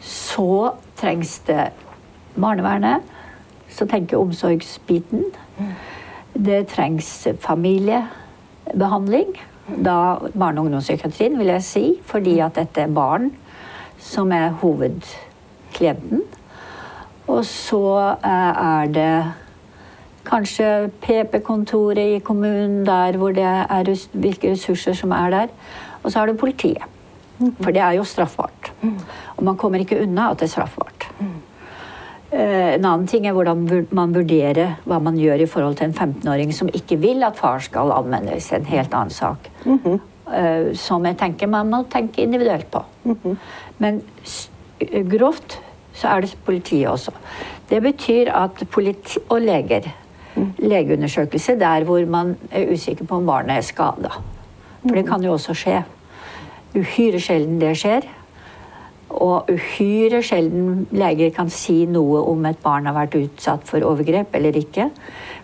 så 0.00 0.72
trengs 0.98 1.38
det 1.46 1.70
barnevernet. 2.34 3.06
Så 3.70 3.86
tenker 3.86 4.18
omsorgsbiten. 4.18 5.22
omsorgsbiten. 5.28 5.86
Det 6.38 6.66
trengs 6.68 7.28
familiebehandling. 7.40 9.26
Da 9.84 10.16
barne- 10.38 10.60
og 10.60 10.64
ungdomspsykiatrien, 10.64 11.38
vil 11.38 11.46
jeg 11.46 11.62
si. 11.62 12.00
Fordi 12.04 12.38
at 12.38 12.54
dette 12.54 12.80
er 12.80 12.86
barn 12.94 13.32
som 13.98 14.32
er 14.32 14.48
hovedklienten. 14.48 16.22
Og 17.28 17.44
så 17.44 17.82
eh, 18.24 18.62
er 18.64 18.92
det 18.94 19.12
kanskje 20.28 20.90
PP-kontoret 21.00 22.16
i 22.18 22.20
kommunen 22.24 22.82
der 22.86 23.16
hvor 23.20 23.32
det 23.36 23.44
er 23.48 23.90
hvilke 24.12 24.52
ressurser 24.52 24.96
som 24.96 25.12
er 25.16 25.30
der. 25.32 25.52
Og 26.02 26.12
så 26.12 26.20
er 26.22 26.26
det 26.32 26.40
politiet. 26.40 26.84
For 27.62 27.70
det 27.70 27.80
er 27.84 27.94
jo 27.98 28.04
straffbart. 28.04 28.72
Og 29.36 29.44
man 29.46 29.56
kommer 29.56 29.78
ikke 29.78 30.00
unna 30.02 30.30
at 30.32 30.40
det 30.40 30.48
er 30.48 30.54
straffbart. 30.56 31.06
Eh, 32.32 32.74
En 32.74 32.84
annen 32.84 33.06
ting 33.08 33.26
er 33.26 33.32
hvordan 33.32 33.86
man 33.94 34.12
vurderer 34.14 34.74
hva 34.84 34.98
man 35.00 35.16
gjør 35.16 35.44
i 35.44 35.46
forhold 35.48 35.78
til 35.78 35.88
en 35.88 35.94
15-åring 35.94 36.52
som 36.52 36.68
ikke 36.68 36.98
vil 37.00 37.22
at 37.24 37.38
far 37.38 37.62
skal 37.64 37.92
anvendes. 37.94 38.50
En 38.52 38.66
helt 38.68 38.94
annen 38.94 39.10
sak. 39.14 39.48
Eh, 39.64 40.74
Som 40.74 41.06
jeg 41.06 41.16
tenker 41.16 41.46
man 41.48 41.70
må 41.70 41.84
tenke 41.88 42.22
individuelt 42.22 42.68
på. 42.70 42.82
Men 43.78 44.02
grovt 45.08 45.60
så 45.98 46.08
er 46.14 46.24
det 46.24 46.36
politiet 46.46 46.88
også. 46.90 47.12
Det 47.68 47.82
betyr 47.84 48.30
at 48.34 48.62
politi 48.70 49.18
og 49.28 49.42
leger 49.44 49.90
Legeundersøkelse 50.58 51.56
der 51.58 51.84
hvor 51.84 52.04
man 52.06 52.36
er 52.54 52.70
usikker 52.72 53.04
på 53.04 53.16
om 53.18 53.26
barnet 53.26 53.56
er 53.56 53.64
skada. 53.66 54.12
For 54.84 54.94
det 54.94 55.06
kan 55.08 55.24
jo 55.24 55.32
også 55.34 55.54
skje. 55.58 55.80
Uhyre 56.78 57.18
sjelden 57.20 57.58
det 57.60 57.72
skjer. 57.80 58.06
Og 59.08 59.48
uhyre 59.50 60.20
sjelden 60.22 60.84
leger 60.94 61.32
kan 61.34 61.50
si 61.50 61.80
noe 61.90 62.20
om 62.28 62.44
et 62.46 62.60
barn 62.62 62.86
har 62.86 62.94
vært 62.94 63.16
utsatt 63.18 63.64
for 63.66 63.82
overgrep 63.88 64.34
eller 64.38 64.56
ikke, 64.60 64.90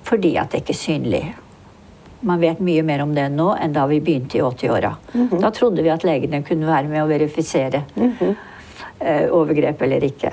fordi 0.04 0.36
at 0.38 0.52
det 0.52 0.62
ikke 0.62 0.76
er 0.76 0.82
synlig. 0.84 1.22
Man 2.24 2.40
vet 2.40 2.60
mye 2.64 2.82
mer 2.86 3.02
om 3.04 3.10
det 3.16 3.26
nå 3.32 3.50
enn 3.60 3.74
da 3.74 3.86
vi 3.90 3.98
begynte 4.04 4.38
i 4.38 4.44
80-åra. 4.44 4.94
Da 5.40 5.50
trodde 5.52 5.82
vi 5.84 5.90
at 5.92 6.04
legene 6.06 6.44
kunne 6.46 6.68
være 6.70 6.88
med 6.88 7.02
å 7.02 7.08
verifisere. 7.10 7.82
eh, 7.96 8.52
overgrep 9.30 9.82
eller 9.82 10.04
ikke. 10.04 10.32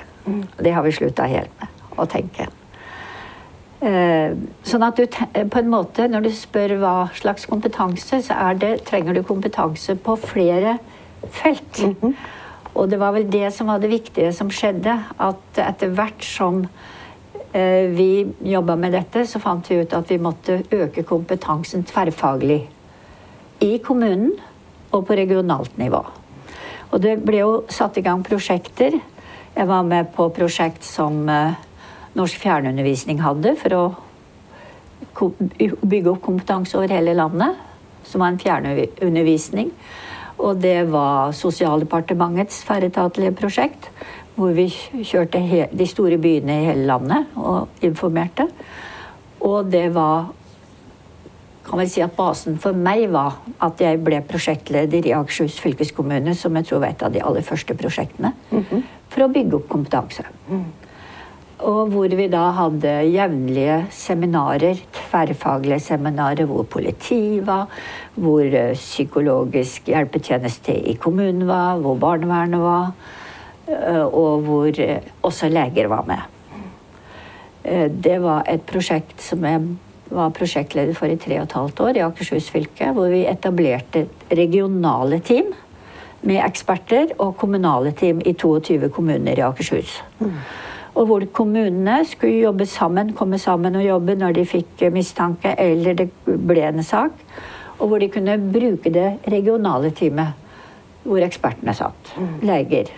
Det 0.58 0.72
har 0.72 0.82
vi 0.82 0.92
slutta 0.96 1.28
helt 1.30 1.54
med 1.60 2.00
å 2.00 2.06
tenke. 2.10 2.48
Eh, 3.82 4.36
sånn 4.62 4.84
at 4.86 5.00
du 5.00 5.08
på 5.50 5.58
en 5.58 5.70
måte, 5.70 6.06
Når 6.06 6.22
du 6.22 6.30
spør 6.30 6.76
hva 6.78 7.10
slags 7.18 7.48
kompetanse, 7.50 8.20
så 8.22 8.52
det, 8.54 8.84
trenger 8.86 9.14
du 9.14 9.22
kompetanse 9.26 9.96
på 9.96 10.16
flere 10.16 10.78
felt. 11.30 11.82
Mm 11.82 11.96
-hmm. 12.00 12.14
Og 12.74 12.90
det 12.90 12.98
var 12.98 13.12
vel 13.12 13.30
det 13.30 13.52
som 13.52 13.66
var 13.66 13.78
det 13.78 13.90
viktige 13.90 14.32
som 14.32 14.50
skjedde. 14.50 15.04
At 15.18 15.58
etter 15.58 15.88
hvert 15.88 16.24
som 16.24 16.66
eh, 17.52 17.90
vi 17.90 18.26
jobba 18.40 18.76
med 18.76 18.92
dette, 18.92 19.26
så 19.26 19.38
fant 19.38 19.70
vi 19.70 19.80
ut 19.80 19.92
at 19.92 20.10
vi 20.10 20.18
måtte 20.18 20.62
øke 20.70 21.02
kompetansen 21.02 21.84
tverrfaglig. 21.84 22.68
I 23.60 23.78
kommunen 23.78 24.32
og 24.92 25.06
på 25.06 25.12
regionalt 25.12 25.78
nivå. 25.78 26.21
Og 26.92 27.00
det 27.00 27.16
ble 27.24 27.40
jo 27.40 27.52
satt 27.72 27.96
i 27.96 28.04
gang 28.04 28.22
prosjekter. 28.24 28.98
Jeg 29.52 29.68
var 29.68 29.84
med 29.86 30.10
på 30.12 30.28
prosjekt 30.36 30.84
som 30.84 31.24
eh, 31.28 31.60
Norsk 32.16 32.40
fjernundervisning 32.42 33.22
hadde 33.24 33.54
for 33.60 33.76
å 33.76 33.84
bygge 35.16 36.12
opp 36.12 36.22
kompetanse 36.24 36.76
over 36.76 36.92
hele 36.92 37.16
landet. 37.16 37.56
Som 38.04 38.20
var 38.20 38.32
en 38.32 38.40
fjernundervisning. 38.40 39.70
Og 40.42 40.60
det 40.60 40.90
var 40.92 41.32
Sosialdepartementets 41.36 42.60
tverretatlige 42.66 43.36
prosjekt. 43.40 43.88
Hvor 44.36 44.52
vi 44.56 44.68
kjørte 44.68 45.40
de 45.72 45.88
store 45.88 46.18
byene 46.20 46.60
i 46.60 46.68
hele 46.70 46.88
landet 46.88 47.36
og 47.40 47.84
informerte. 47.84 48.48
Og 49.44 49.68
det 49.72 49.88
var 49.96 50.32
kan 51.72 51.80
vel 51.80 51.88
si 51.88 52.02
at 52.04 52.12
Basen 52.12 52.58
for 52.60 52.76
meg 52.76 53.06
var 53.14 53.38
at 53.64 53.78
jeg 53.80 53.96
ble 54.04 54.18
prosjektleder 54.28 55.06
i 55.08 55.14
Akershus 55.16 55.54
fylkeskommune, 55.62 56.34
som 56.36 56.52
jeg 56.58 56.66
tror 56.68 56.82
var 56.82 56.90
et 56.92 57.04
av 57.06 57.12
de 57.14 57.22
aller 57.24 57.44
første 57.46 57.72
prosjektene, 57.74 58.34
mm 58.50 58.64
-hmm. 58.68 58.82
for 59.08 59.24
å 59.24 59.28
bygge 59.32 59.56
opp 59.56 59.68
kompetanse. 59.68 60.24
Mm. 60.50 60.64
Og 61.58 61.88
hvor 61.88 62.08
vi 62.08 62.26
da 62.28 62.50
hadde 62.50 62.92
jevnlige 63.08 63.86
seminarer, 63.90 64.82
tverrfaglige 64.92 65.80
seminarer 65.80 66.44
hvor 66.44 66.62
politi 66.62 67.40
var, 67.40 67.66
hvor 68.14 68.42
eh, 68.42 68.74
psykologisk 68.74 69.86
hjelpetjeneste 69.86 70.74
i 70.74 70.94
kommunen 70.94 71.46
var, 71.46 71.78
hvor 71.78 71.94
barnevernet 71.94 72.60
var, 72.60 72.92
eh, 73.68 74.04
og 74.04 74.40
hvor 74.40 74.80
eh, 74.80 75.00
også 75.22 75.48
leger 75.48 75.88
var 75.88 76.04
med. 76.04 76.20
Det 78.04 78.22
var 78.22 78.42
et 78.46 78.60
prosjekt 78.66 79.22
som 79.22 79.44
jeg 79.44 79.60
var 80.12 80.32
prosjektleder 80.36 80.96
for 80.96 81.10
i 81.10 81.18
tre 81.20 81.38
og 81.40 81.48
et 81.48 81.56
halvt 81.58 81.82
år 81.86 81.98
i 81.98 82.04
Akershus 82.06 82.50
fylke, 82.52 82.92
hvor 82.94 83.10
vi 83.12 83.24
etablerte 83.28 84.06
regionale 84.30 85.20
team 85.24 85.52
med 86.22 86.42
eksperter 86.44 87.14
og 87.18 87.34
kommunale 87.40 87.92
team 87.98 88.20
i 88.24 88.34
22 88.38 88.90
kommuner 88.94 89.38
i 89.38 89.44
Akershus. 89.44 89.98
Mm. 90.20 90.36
Og 90.92 91.08
hvor 91.08 91.24
kommunene 91.32 92.02
skulle 92.04 92.42
jobbe 92.44 92.66
sammen, 92.68 93.14
komme 93.16 93.38
sammen 93.40 93.76
og 93.80 93.86
jobbe 93.86 94.16
når 94.20 94.36
de 94.36 94.46
fikk 94.46 94.84
mistanke 94.92 95.54
eller 95.58 95.96
det 95.98 96.10
ble 96.26 96.66
en 96.68 96.84
sak. 96.84 97.16
Og 97.80 97.88
hvor 97.88 97.98
de 97.98 98.10
kunne 98.12 98.36
bruke 98.52 98.92
det 98.92 99.08
regionale 99.32 99.90
teamet 99.96 100.38
hvor 101.02 101.24
ekspertene 101.24 101.74
satt. 101.74 102.12
Mm. 102.14 102.34
Leger, 102.46 102.92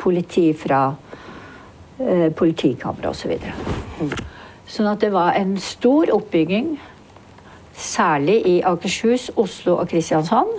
politi 0.00 0.46
fra 0.56 0.86
eh, 1.98 2.30
politikammeret 2.32 3.10
osv. 3.10 3.34
Så 4.70 4.78
mm. 4.82 4.86
Sånn 4.86 4.92
at 4.92 5.02
det 5.02 5.10
var 5.14 5.34
en 5.38 5.56
stor 5.58 6.12
oppbygging, 6.14 6.76
særlig 7.74 8.38
i 8.46 8.56
Akershus, 8.66 9.30
Oslo 9.40 9.80
og 9.80 9.90
Kristiansand. 9.90 10.52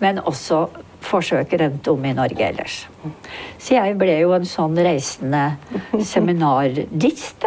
Men 0.00 0.20
også 0.20 0.66
forsøk 1.04 1.52
rundt 1.60 1.88
om 1.88 2.04
i 2.04 2.12
Norge 2.16 2.44
ellers. 2.44 2.76
Så 3.58 3.74
jeg 3.74 3.96
ble 4.00 4.18
jo 4.20 4.34
en 4.36 4.46
sånn 4.48 4.76
reisende 4.76 5.56
seminardist. 6.04 7.46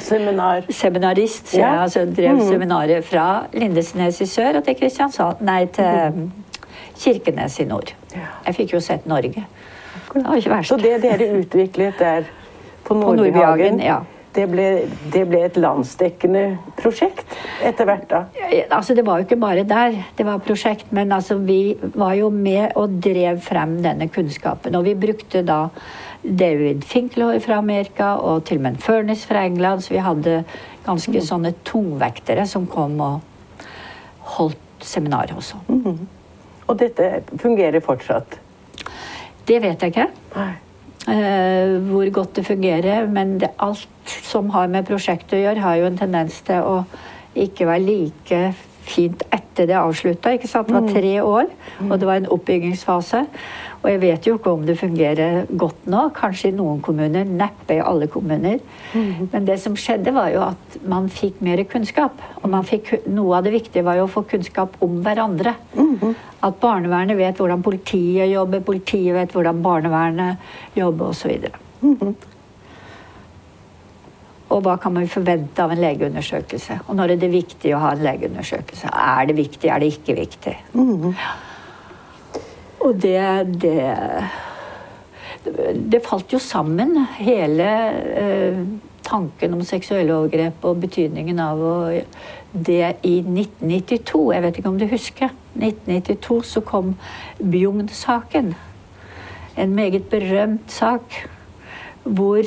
Seminar. 0.00 0.64
Seminarist. 0.82 1.50
Så 1.50 1.58
jeg 1.58 1.80
altså, 1.84 2.04
drev 2.08 2.38
mm. 2.38 2.44
seminarer 2.48 3.04
fra 3.04 3.26
Lindesnes 3.52 4.22
i 4.24 4.28
sør 4.30 4.60
og 4.60 4.64
til 4.64 4.78
Kristiansand 4.78 5.42
Nei, 5.44 5.64
til 5.74 6.16
mm. 6.16 6.30
Kirkenes 7.02 7.58
i 7.60 7.68
nord. 7.68 7.92
Jeg 8.14 8.56
fikk 8.56 8.76
jo 8.76 8.80
sett 8.84 9.04
Norge. 9.10 9.44
Det 10.14 10.24
var 10.24 10.38
ikke 10.38 10.54
verst. 10.54 10.72
Så 10.72 10.80
det 10.80 10.96
dere 11.02 11.28
utviklet 11.40 12.00
der 12.00 12.28
på 12.86 12.96
Nordbyhagen, 12.96 13.82
ja 13.82 14.00
det 14.34 14.44
ble, 14.50 14.66
det 15.12 15.22
ble, 15.30 15.40
et 15.46 15.58
landsdekkende 15.60 16.44
prosjekt 16.78 17.36
etter 17.64 17.86
hvert, 17.88 18.06
da? 18.10 18.22
Altså, 18.74 18.96
det 18.96 19.04
var 19.06 19.20
jo 19.20 19.28
ikke 19.28 19.40
bare 19.40 19.66
der 19.68 19.94
det 20.18 20.26
var 20.26 20.42
prosjekt, 20.44 20.90
men 20.94 21.12
altså, 21.14 21.38
vi 21.38 21.76
var 21.94 22.16
jo 22.18 22.30
med 22.34 22.74
og 22.80 22.98
drev 23.04 23.38
frem 23.44 23.78
denne 23.84 24.08
kunnskapen. 24.12 24.74
Og 24.74 24.86
vi 24.88 24.96
brukte 24.98 25.44
da 25.46 25.68
David 26.24 26.84
Finkelhøy 26.88 27.38
fra 27.44 27.60
Amerika 27.60 28.14
og 28.16 28.44
til 28.48 28.58
og 28.58 28.66
med 28.66 28.80
Furnace 28.82 29.28
fra 29.28 29.44
England, 29.46 29.84
så 29.84 29.94
vi 29.94 30.02
hadde 30.02 30.42
ganske 30.86 31.18
mm. 31.18 31.24
sånne 31.28 31.54
tungvektere 31.64 32.46
som 32.48 32.66
kom 32.70 32.98
og 33.04 33.64
holdt 34.34 34.60
seminar 34.84 35.32
hos 35.36 35.54
oss. 35.54 35.68
Mm. 35.68 36.06
Og 36.64 36.78
dette 36.80 37.22
fungerer 37.40 37.84
fortsatt? 37.84 38.38
Det 39.44 39.60
vet 39.60 39.82
jeg 39.82 39.92
ikke. 39.92 40.08
Nei. 40.34 40.52
Uh, 41.04 41.82
hvor 41.90 42.08
godt 42.16 42.36
det 42.36 42.46
fungerer. 42.46 43.06
Men 43.06 43.38
det, 43.40 43.50
alt 43.60 43.88
som 44.24 44.48
har 44.54 44.70
med 44.72 44.86
prosjektet 44.88 45.36
å 45.36 45.42
gjøre, 45.42 45.64
har 45.64 45.80
jo 45.80 45.88
en 45.90 45.98
tendens 46.00 46.38
til 46.46 46.64
å 46.64 46.78
ikke 47.34 47.66
være 47.68 47.84
like 47.84 48.40
fint 48.84 49.24
etter 49.32 49.68
det 49.68 49.76
avslutta. 49.78 50.34
Det 50.36 50.50
var 50.54 50.84
mm. 50.84 50.90
tre 50.92 51.14
år, 51.22 51.52
og 51.90 51.94
det 52.00 52.08
var 52.08 52.20
en 52.20 52.30
oppbyggingsfase. 52.32 53.24
Og 53.84 53.90
jeg 53.92 54.00
vet 54.00 54.26
jo 54.26 54.38
ikke 54.38 54.52
om 54.56 54.62
det 54.64 54.78
fungerer 54.80 55.42
godt 55.60 55.84
nå. 55.92 56.06
Kanskje 56.16 56.48
i 56.48 56.54
noen 56.56 56.78
kommuner, 56.84 57.28
neppe 57.28 57.76
i 57.76 57.82
alle 57.84 58.08
kommuner. 58.08 58.62
Mm. 58.94 59.28
Men 59.28 59.48
det 59.48 59.58
som 59.60 59.76
skjedde, 59.76 60.14
var 60.16 60.30
jo 60.32 60.40
at 60.46 60.78
man 60.88 61.10
fikk 61.12 61.42
mer 61.44 61.60
kunnskap. 61.68 62.22
Og 62.40 62.56
fikk, 62.64 62.94
noe 63.12 63.36
av 63.36 63.44
det 63.44 63.52
viktige 63.58 63.84
var 63.84 64.00
jo 64.00 64.08
å 64.08 64.14
få 64.14 64.24
kunnskap 64.30 64.80
om 64.84 65.02
hverandre. 65.04 65.52
Mm. 65.76 66.14
At 66.48 66.60
barnevernet 66.64 67.20
vet 67.20 67.36
hvordan 67.40 67.64
politiet 67.64 68.32
jobber, 68.32 68.64
politiet 68.64 69.18
vet 69.18 69.36
hvordan 69.36 69.60
barnevernet 69.64 70.78
jobber 70.80 71.12
osv. 71.12 71.50
Mm. 71.84 72.16
Og 74.54 74.60
hva 74.64 74.78
kan 74.80 74.96
man 74.96 75.12
forvente 75.12 75.60
av 75.60 75.72
en 75.74 75.84
legeundersøkelse? 75.84 76.86
Og 76.88 76.96
når 76.96 77.18
er 77.18 77.20
det 77.20 77.34
viktig 77.36 77.76
å 77.76 77.84
ha 77.84 77.92
en 77.92 78.04
legeundersøkelse? 78.06 78.88
Er 78.88 79.28
det 79.28 79.36
viktig, 79.44 79.68
er 79.68 79.84
det 79.84 79.92
ikke 79.98 80.16
viktig? 80.24 80.60
Mm. 80.72 81.12
Og 82.84 82.98
det, 83.00 83.20
det, 83.62 83.84
det 85.92 86.02
falt 86.04 86.34
jo 86.34 86.40
sammen, 86.42 86.98
hele 87.16 87.68
eh, 88.20 88.58
tanken 89.04 89.56
om 89.56 89.64
seksuelle 89.64 90.12
overgrep 90.12 90.64
og 90.68 90.82
betydningen 90.84 91.40
av 91.40 91.62
å, 91.64 91.74
det 92.52 92.96
i 93.08 93.16
1992. 93.22 94.20
Jeg 94.34 94.44
vet 94.44 94.60
ikke 94.60 94.72
om 94.72 94.78
du 94.80 94.86
husker. 94.90 95.32
1992 95.56 96.38
så 96.50 96.62
kom 96.66 96.94
Bjugn-saken. 97.40 98.52
En 99.56 99.74
meget 99.74 100.10
berømt 100.10 100.72
sak 100.72 101.24
hvor 102.04 102.44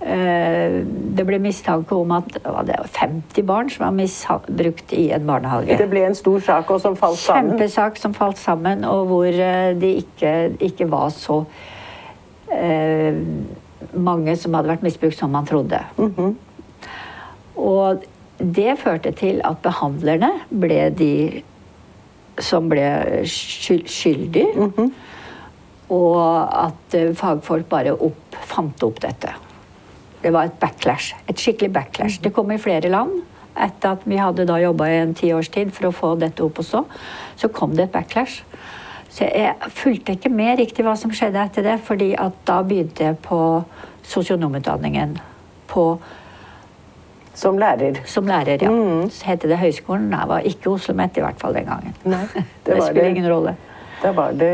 det 0.00 1.24
ble 1.28 1.38
mistanke 1.44 1.92
om 1.92 2.12
at 2.16 2.28
det 2.32 2.40
var 2.48 2.86
50 2.88 3.44
barn 3.44 3.70
som 3.70 3.84
var 3.84 3.96
misbrukt 3.96 4.94
i 4.96 5.10
en 5.12 5.26
barnehage. 5.28 5.76
Det 5.76 5.88
ble 5.90 6.06
en 6.08 6.16
stor 6.16 6.40
sak 6.40 6.70
og 6.72 6.80
som 6.80 6.96
falt 6.96 7.20
sammen? 7.20 7.50
Kjempesak 7.52 8.00
som 8.00 8.14
falt 8.16 8.40
sammen, 8.40 8.84
og 8.88 9.10
hvor 9.10 9.28
eh, 9.28 9.74
det 9.76 9.90
ikke, 10.04 10.32
ikke 10.70 10.86
var 10.90 11.10
så 11.12 11.42
eh, 12.56 13.18
mange 13.92 14.36
som 14.40 14.56
hadde 14.56 14.72
vært 14.72 14.86
misbrukt 14.86 15.18
som 15.18 15.36
man 15.36 15.46
trodde. 15.46 15.82
Mm 15.98 16.14
-hmm. 16.16 16.34
Og 17.56 18.02
det 18.38 18.78
førte 18.78 19.12
til 19.12 19.40
at 19.44 19.58
behandlerne 19.62 20.30
ble 20.48 20.90
de 20.90 21.42
som 22.38 22.68
ble 22.68 23.26
skyldige. 23.26 24.48
Mm 24.56 24.72
-hmm. 24.76 24.90
Og 25.88 26.64
at 26.64 26.94
eh, 26.94 27.14
fagfolk 27.14 27.68
bare 27.68 27.92
opp, 27.92 28.36
fant 28.40 28.82
opp 28.82 29.02
dette 29.02 29.49
det 30.22 30.32
var 30.34 30.48
et 30.48 30.56
backlash. 30.60 31.14
Et 31.28 31.38
skikkelig 31.38 31.72
backlash. 31.72 32.20
Det 32.22 32.32
kom 32.36 32.50
i 32.52 32.60
flere 32.60 32.90
land. 32.92 33.22
Etter 33.60 33.96
at 33.96 34.04
vi 34.08 34.18
hadde 34.20 34.46
da 34.48 34.58
jobba 34.62 34.86
i 34.88 35.00
en 35.00 35.14
tiårstid 35.16 35.72
for 35.74 35.88
å 35.88 35.94
få 35.94 36.12
dette 36.20 36.44
opp 36.44 36.60
og 36.62 36.66
stå, 36.66 36.84
så 37.40 37.50
kom 37.52 37.74
det 37.76 37.88
et 37.88 37.94
backlash. 37.94 38.44
Så 39.10 39.26
jeg 39.26 39.72
fulgte 39.74 40.14
ikke 40.14 40.30
med 40.30 40.60
riktig 40.60 40.84
hva 40.86 40.94
som 40.98 41.10
skjedde 41.14 41.42
etter 41.42 41.66
det, 41.66 41.80
fordi 41.82 42.12
at 42.14 42.36
da 42.46 42.60
begynte 42.62 43.08
jeg 43.08 43.18
på 43.24 43.40
sosionomutdanningen. 44.06 45.18
På 45.70 45.92
Som 47.34 47.56
lærer? 47.58 48.02
Som 48.04 48.26
lærer, 48.26 48.58
ja. 48.60 48.68
Mm. 48.68 49.10
Så 49.10 49.24
het 49.24 49.42
det 49.48 49.56
Høgskolen. 49.56 50.10
Nei, 50.12 50.24
var 50.28 50.44
ikke 50.44 50.74
Oslo 50.74 50.92
OsloMet 50.92 51.16
i 51.16 51.22
hvert 51.24 51.38
fall 51.40 51.54
den 51.56 51.64
gangen. 51.64 51.94
Nei, 52.04 52.24
det, 52.34 52.44
det 52.66 52.82
spiller 52.82 53.08
ingen 53.08 53.28
rolle. 53.30 53.54
Da 54.02 54.10
var 54.12 54.34
det 54.36 54.50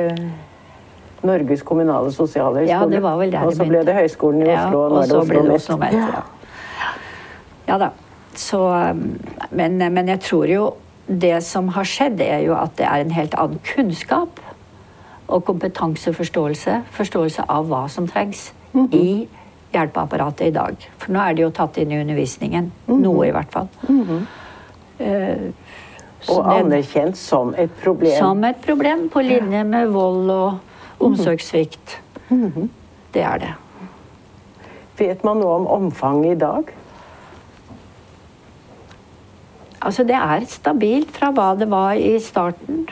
Norges 1.27 1.63
kommunale 1.67 2.13
sosiale 2.15 2.63
høgskole. 2.63 2.73
Ja, 2.73 2.89
det 2.91 3.03
var 3.05 3.21
vel 3.21 3.35
der 3.35 3.47
og 3.47 3.55
så 3.57 3.67
ble 3.69 3.83
det 3.87 3.95
Høgskolen 3.97 4.43
i 4.47 4.51
Oslo, 4.55 4.83
og 4.87 4.95
nå 4.95 5.03
er 5.03 5.13
det 5.13 5.21
Oslo, 5.21 5.45
det 5.47 5.55
Oslo 5.59 5.79
Met. 5.83 5.97
Ja. 6.01 6.91
ja 7.69 7.79
da. 7.85 7.93
Så, 8.37 8.61
um, 8.69 9.07
men, 9.51 9.79
men, 9.81 10.09
jeg 10.13 10.21
tror 10.27 10.51
jo 10.51 10.67
det 11.07 11.39
som 11.47 11.71
har 11.77 11.89
skjedd, 11.89 12.21
er 12.21 12.45
jo 12.45 12.57
at 12.59 12.77
det 12.79 12.87
er 12.89 13.05
en 13.05 13.15
helt 13.15 13.35
annen 13.39 13.63
kunnskap 13.65 14.43
Og 15.27 15.43
kompetanseforståelse. 15.43 16.75
Forståelse 16.95 17.43
av 17.51 17.65
hva 17.67 17.87
som 17.91 18.05
trengs 18.07 18.53
i 18.95 19.27
hjelpeapparatet 19.75 20.53
i 20.53 20.55
dag. 20.55 20.85
For 21.03 21.15
nå 21.15 21.19
er 21.19 21.35
det 21.35 21.43
jo 21.43 21.49
tatt 21.55 21.81
inn 21.83 21.91
i 21.91 21.99
undervisningen. 21.99 22.69
Noe, 22.87 23.25
i 23.27 23.33
hvert 23.35 23.51
fall. 23.51 23.67
Eh, 25.03 25.49
så 26.27 26.39
Og 26.39 26.47
anerkjent 26.55 27.19
som 27.19 27.55
et 27.59 27.71
problem. 27.83 28.19
som 28.19 28.45
et 28.45 28.57
problem 28.63 29.09
på 29.09 29.21
linje 29.21 29.65
med 29.65 29.91
vold 29.95 30.31
og 30.31 30.66
omsorgssvikt. 31.01 32.01
Det 33.15 33.23
er 33.23 33.39
det. 33.43 33.53
Vet 34.99 35.25
man 35.25 35.41
noe 35.41 35.61
om 35.61 35.67
omfanget 35.69 36.37
i 36.37 36.41
dag? 36.41 36.73
Altså, 39.87 40.07
det 40.09 40.17
er 40.17 40.47
stabilt 40.51 41.13
fra 41.15 41.31
hva 41.37 41.53
det 41.59 41.69
var 41.71 41.95
i 42.01 42.17
starten. 42.23 42.87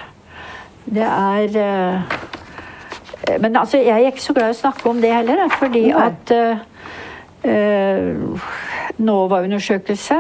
Det 0.85 1.07
er 1.07 1.49
uh, 1.57 3.41
Men 3.41 3.57
altså, 3.57 3.81
jeg 3.81 4.03
er 4.03 4.13
ikke 4.13 4.23
så 4.23 4.37
glad 4.37 4.53
i 4.53 4.57
å 4.57 4.61
snakke 4.61 4.89
om 4.91 5.01
det 5.01 5.13
heller, 5.15 5.47
jeg, 5.47 5.53
fordi 5.59 5.85
Nei. 5.89 6.07
at 6.07 6.33
uh, 7.49 8.49
NOVA-undersøkelse, 9.01 10.19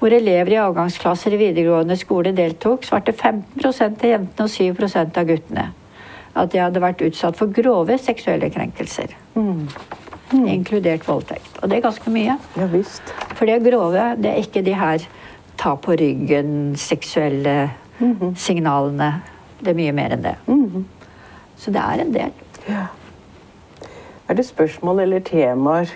hvor 0.00 0.16
elever 0.16 0.56
i 0.56 0.58
avgangsklasser 0.60 1.36
i 1.36 1.40
videregående 1.40 1.96
skole 2.00 2.34
deltok, 2.34 2.84
svarte 2.88 3.14
15% 3.14 4.02
av 4.02 4.10
jentene 4.10 4.48
og 4.48 4.50
7% 4.50 5.20
av 5.22 5.30
guttene 5.30 5.70
at 6.34 6.54
jeg 6.54 6.62
hadde 6.62 6.82
vært 6.82 7.02
utsatt 7.02 7.38
for 7.38 7.50
grove 7.54 7.96
seksuelle 7.98 8.50
krenkelser. 8.54 9.14
Inkludert 10.30 11.06
voldtekt. 11.08 11.58
Og 11.62 11.70
det 11.70 11.78
er 11.80 11.86
ganske 11.88 12.10
mye. 12.14 12.36
Ja 12.56 12.68
visst. 12.70 13.02
For 13.34 13.50
det 13.50 13.62
grove, 13.64 14.04
det 14.20 14.30
er 14.30 14.42
ikke 14.44 14.62
de 14.62 14.76
her 14.78 15.02
ta 15.60 15.74
på 15.76 15.96
ryggen, 15.98 16.76
seksuelle 16.78 17.70
signalene. 18.38 19.10
Det 19.60 19.74
er 19.74 19.80
mye 19.80 19.92
mer 19.92 20.14
enn 20.16 20.22
det. 20.24 20.36
Så 21.60 21.74
det 21.74 21.82
er 21.82 22.04
en 22.04 22.14
del. 22.14 22.32
Er 24.30 24.38
det 24.38 24.46
spørsmål 24.46 25.02
eller 25.02 25.20
temaer 25.26 25.90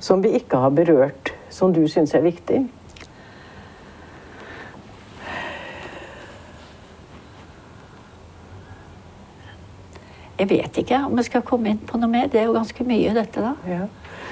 som 0.00 0.22
vi 0.22 0.36
ikke 0.38 0.56
har 0.62 0.70
berørt, 0.70 1.34
som 1.50 1.72
du 1.74 1.82
syns 1.90 2.14
er 2.14 2.24
viktig? 2.24 2.62
Jeg 10.38 10.50
vet 10.50 10.78
ikke 10.82 10.98
om 11.06 11.18
jeg 11.20 11.28
skal 11.28 11.44
komme 11.46 11.70
inn 11.70 11.82
på 11.86 11.98
noe 12.00 12.10
mer. 12.10 12.26
Det 12.30 12.40
er 12.40 12.48
jo 12.48 12.56
ganske 12.56 12.86
mye, 12.86 13.14
dette, 13.14 13.42
da. 13.42 13.54
Ja. 13.70 13.86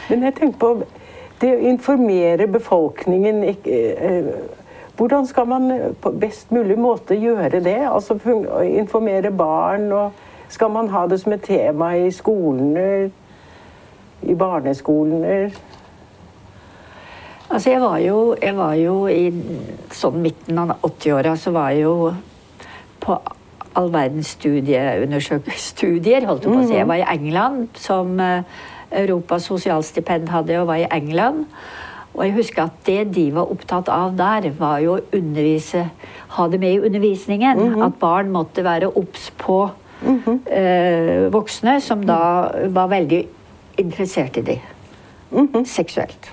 Men 0.09 0.27
jeg 0.27 0.35
tenker 0.39 0.59
på 0.59 0.73
det 1.43 1.53
å 1.55 1.63
informere 1.73 2.49
befolkningen 2.51 3.43
eh, 3.47 4.33
Hvordan 4.99 5.27
skal 5.27 5.47
man 5.49 5.71
på 6.03 6.11
best 6.21 6.51
mulig 6.53 6.77
måte 6.79 7.17
gjøre 7.17 7.63
det? 7.65 7.79
Altså 7.89 8.19
informere 8.69 9.31
barn, 9.35 9.89
og 9.93 10.53
skal 10.53 10.71
man 10.71 10.91
ha 10.93 11.07
det 11.09 11.19
som 11.23 11.33
et 11.33 11.43
tema 11.47 11.95
i 11.97 12.11
skolene? 12.13 13.11
I 14.23 14.35
barneskolene? 14.39 15.51
Altså, 17.49 17.71
jeg 17.71 17.81
var 17.81 17.99
jo, 17.99 18.37
jeg 18.43 18.57
var 18.57 18.75
jo 18.81 18.95
i 19.09 19.33
sånn 19.93 20.21
midten 20.25 20.61
av 20.61 20.77
80-åra, 20.87 21.35
så 21.37 21.51
var 21.57 21.73
jeg 21.73 21.87
jo 21.87 22.13
på 23.03 23.17
all 23.77 23.91
verdens 23.93 24.37
studieundersøk- 24.37 25.51
studier, 25.57 26.27
holdt 26.27 26.45
jeg 26.45 26.53
på 26.53 26.59
å 26.61 26.67
si. 26.67 26.75
Jeg 26.77 26.89
var 26.89 27.01
i 27.01 27.07
England, 27.17 27.69
som 27.75 28.21
eh, 28.21 28.43
Europas 29.03 29.47
sosialstipend 29.49 30.29
hadde, 30.29 30.59
og 30.61 30.67
var 30.69 30.83
i 30.83 30.89
England. 30.91 31.47
Og 32.15 32.25
jeg 32.27 32.35
husker 32.37 32.67
at 32.67 32.83
det 32.87 33.15
de 33.15 33.31
var 33.33 33.49
opptatt 33.51 33.89
av 33.89 34.13
der, 34.19 34.51
var 34.59 34.79
jo 34.85 34.99
å 34.99 35.05
undervise, 35.17 35.87
ha 36.37 36.49
det 36.49 36.61
med 36.61 36.75
i 36.75 36.83
undervisningen. 36.91 37.63
At 37.83 37.97
barn 38.01 38.29
måtte 38.35 38.65
være 38.65 38.91
obs 38.97 39.31
på 39.41 39.63
eh, 40.51 41.29
voksne 41.33 41.79
som 41.81 42.05
da 42.05 42.51
var 42.69 42.89
veldig 42.93 43.23
interessert 43.79 44.37
i 44.37 44.43
dem 44.43 44.69
seksuelt. 45.65 46.29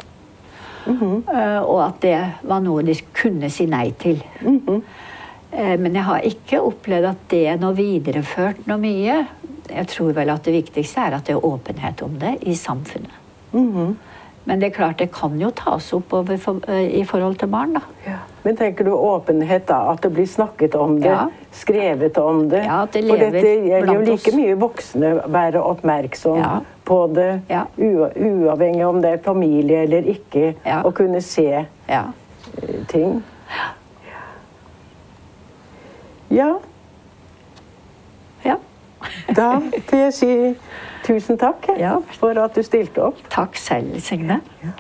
Eh, 0.90 1.62
og 1.64 1.80
at 1.86 2.02
det 2.02 2.18
var 2.50 2.60
noe 2.66 2.82
de 2.84 2.96
kunne 3.16 3.50
si 3.50 3.66
nei 3.70 3.92
til. 4.02 4.20
Eh, 5.52 5.76
men 5.80 5.96
jeg 5.96 6.04
har 6.04 6.22
ikke 6.30 6.62
opplevd 6.62 7.10
at 7.10 7.24
det 7.32 7.44
er 7.48 7.58
noe 7.62 7.74
videreført 7.78 8.68
noe 8.70 8.78
mye. 8.82 9.26
Jeg 9.70 9.88
tror 9.92 10.14
vel 10.18 10.30
at 10.34 10.44
det 10.46 10.54
viktigste 10.54 11.02
er 11.08 11.18
at 11.18 11.26
det 11.30 11.36
er 11.38 11.46
åpenhet 11.46 12.02
om 12.06 12.16
det 12.22 12.38
i 12.50 12.56
samfunnet. 12.58 13.16
Men 14.50 14.62
det 14.62 14.70
er 14.70 14.74
klart 14.74 14.98
det 15.02 15.12
kan 15.14 15.36
jo 15.42 15.50
tas 15.54 15.92
opp 15.94 16.10
for, 16.10 16.60
eh, 16.68 17.00
i 17.00 17.04
forhold 17.06 17.38
til 17.38 17.48
barn, 17.54 17.74
da. 17.74 17.82
Men 18.44 18.56
tenker 18.58 18.86
du 18.86 18.92
åpenhet, 18.96 19.66
da? 19.68 19.92
At 19.92 20.02
det 20.02 20.12
blir 20.16 20.26
snakket 20.26 20.76
om 20.76 20.96
det? 21.02 21.10
Ja. 21.12 21.28
Skrevet 21.52 22.18
om 22.18 22.48
det? 22.50 22.64
Ja, 22.66 22.84
at 22.84 22.94
det 22.94 23.04
lever 23.04 23.26
For 23.26 23.32
dette 23.32 23.68
gjelder 23.68 23.94
jo 23.94 24.06
like 24.08 24.32
mye 24.38 24.56
voksne 24.62 25.12
være 25.28 25.62
oppmerksom 25.62 26.38
Ja. 26.40 26.60
på 26.86 27.14
det, 27.14 27.42
Ja. 27.50 27.66
uavhengig 27.78 28.88
om 28.88 29.02
det 29.02 29.12
er 29.14 29.18
familie 29.24 29.84
eller 29.84 30.02
ikke, 30.02 30.56
Ja. 30.66 30.82
å 30.84 30.92
kunne 30.94 31.22
se 31.22 31.66
Ja. 31.90 32.04
eh, 32.64 32.86
ting. 32.88 33.22
Ja, 33.50 33.70
ja. 36.32 36.54
da 39.36 39.60
vil 39.92 40.00
jeg 40.00 40.14
si 40.14 40.32
tusen 41.06 41.38
takk 41.40 41.68
jeg, 41.70 41.78
Ja. 41.80 41.96
for 42.20 42.36
at 42.44 42.56
du 42.56 42.64
stilte 42.64 43.04
opp. 43.04 43.18
Takk 43.30 43.56
selv, 43.58 44.00
Signe. 44.04 44.42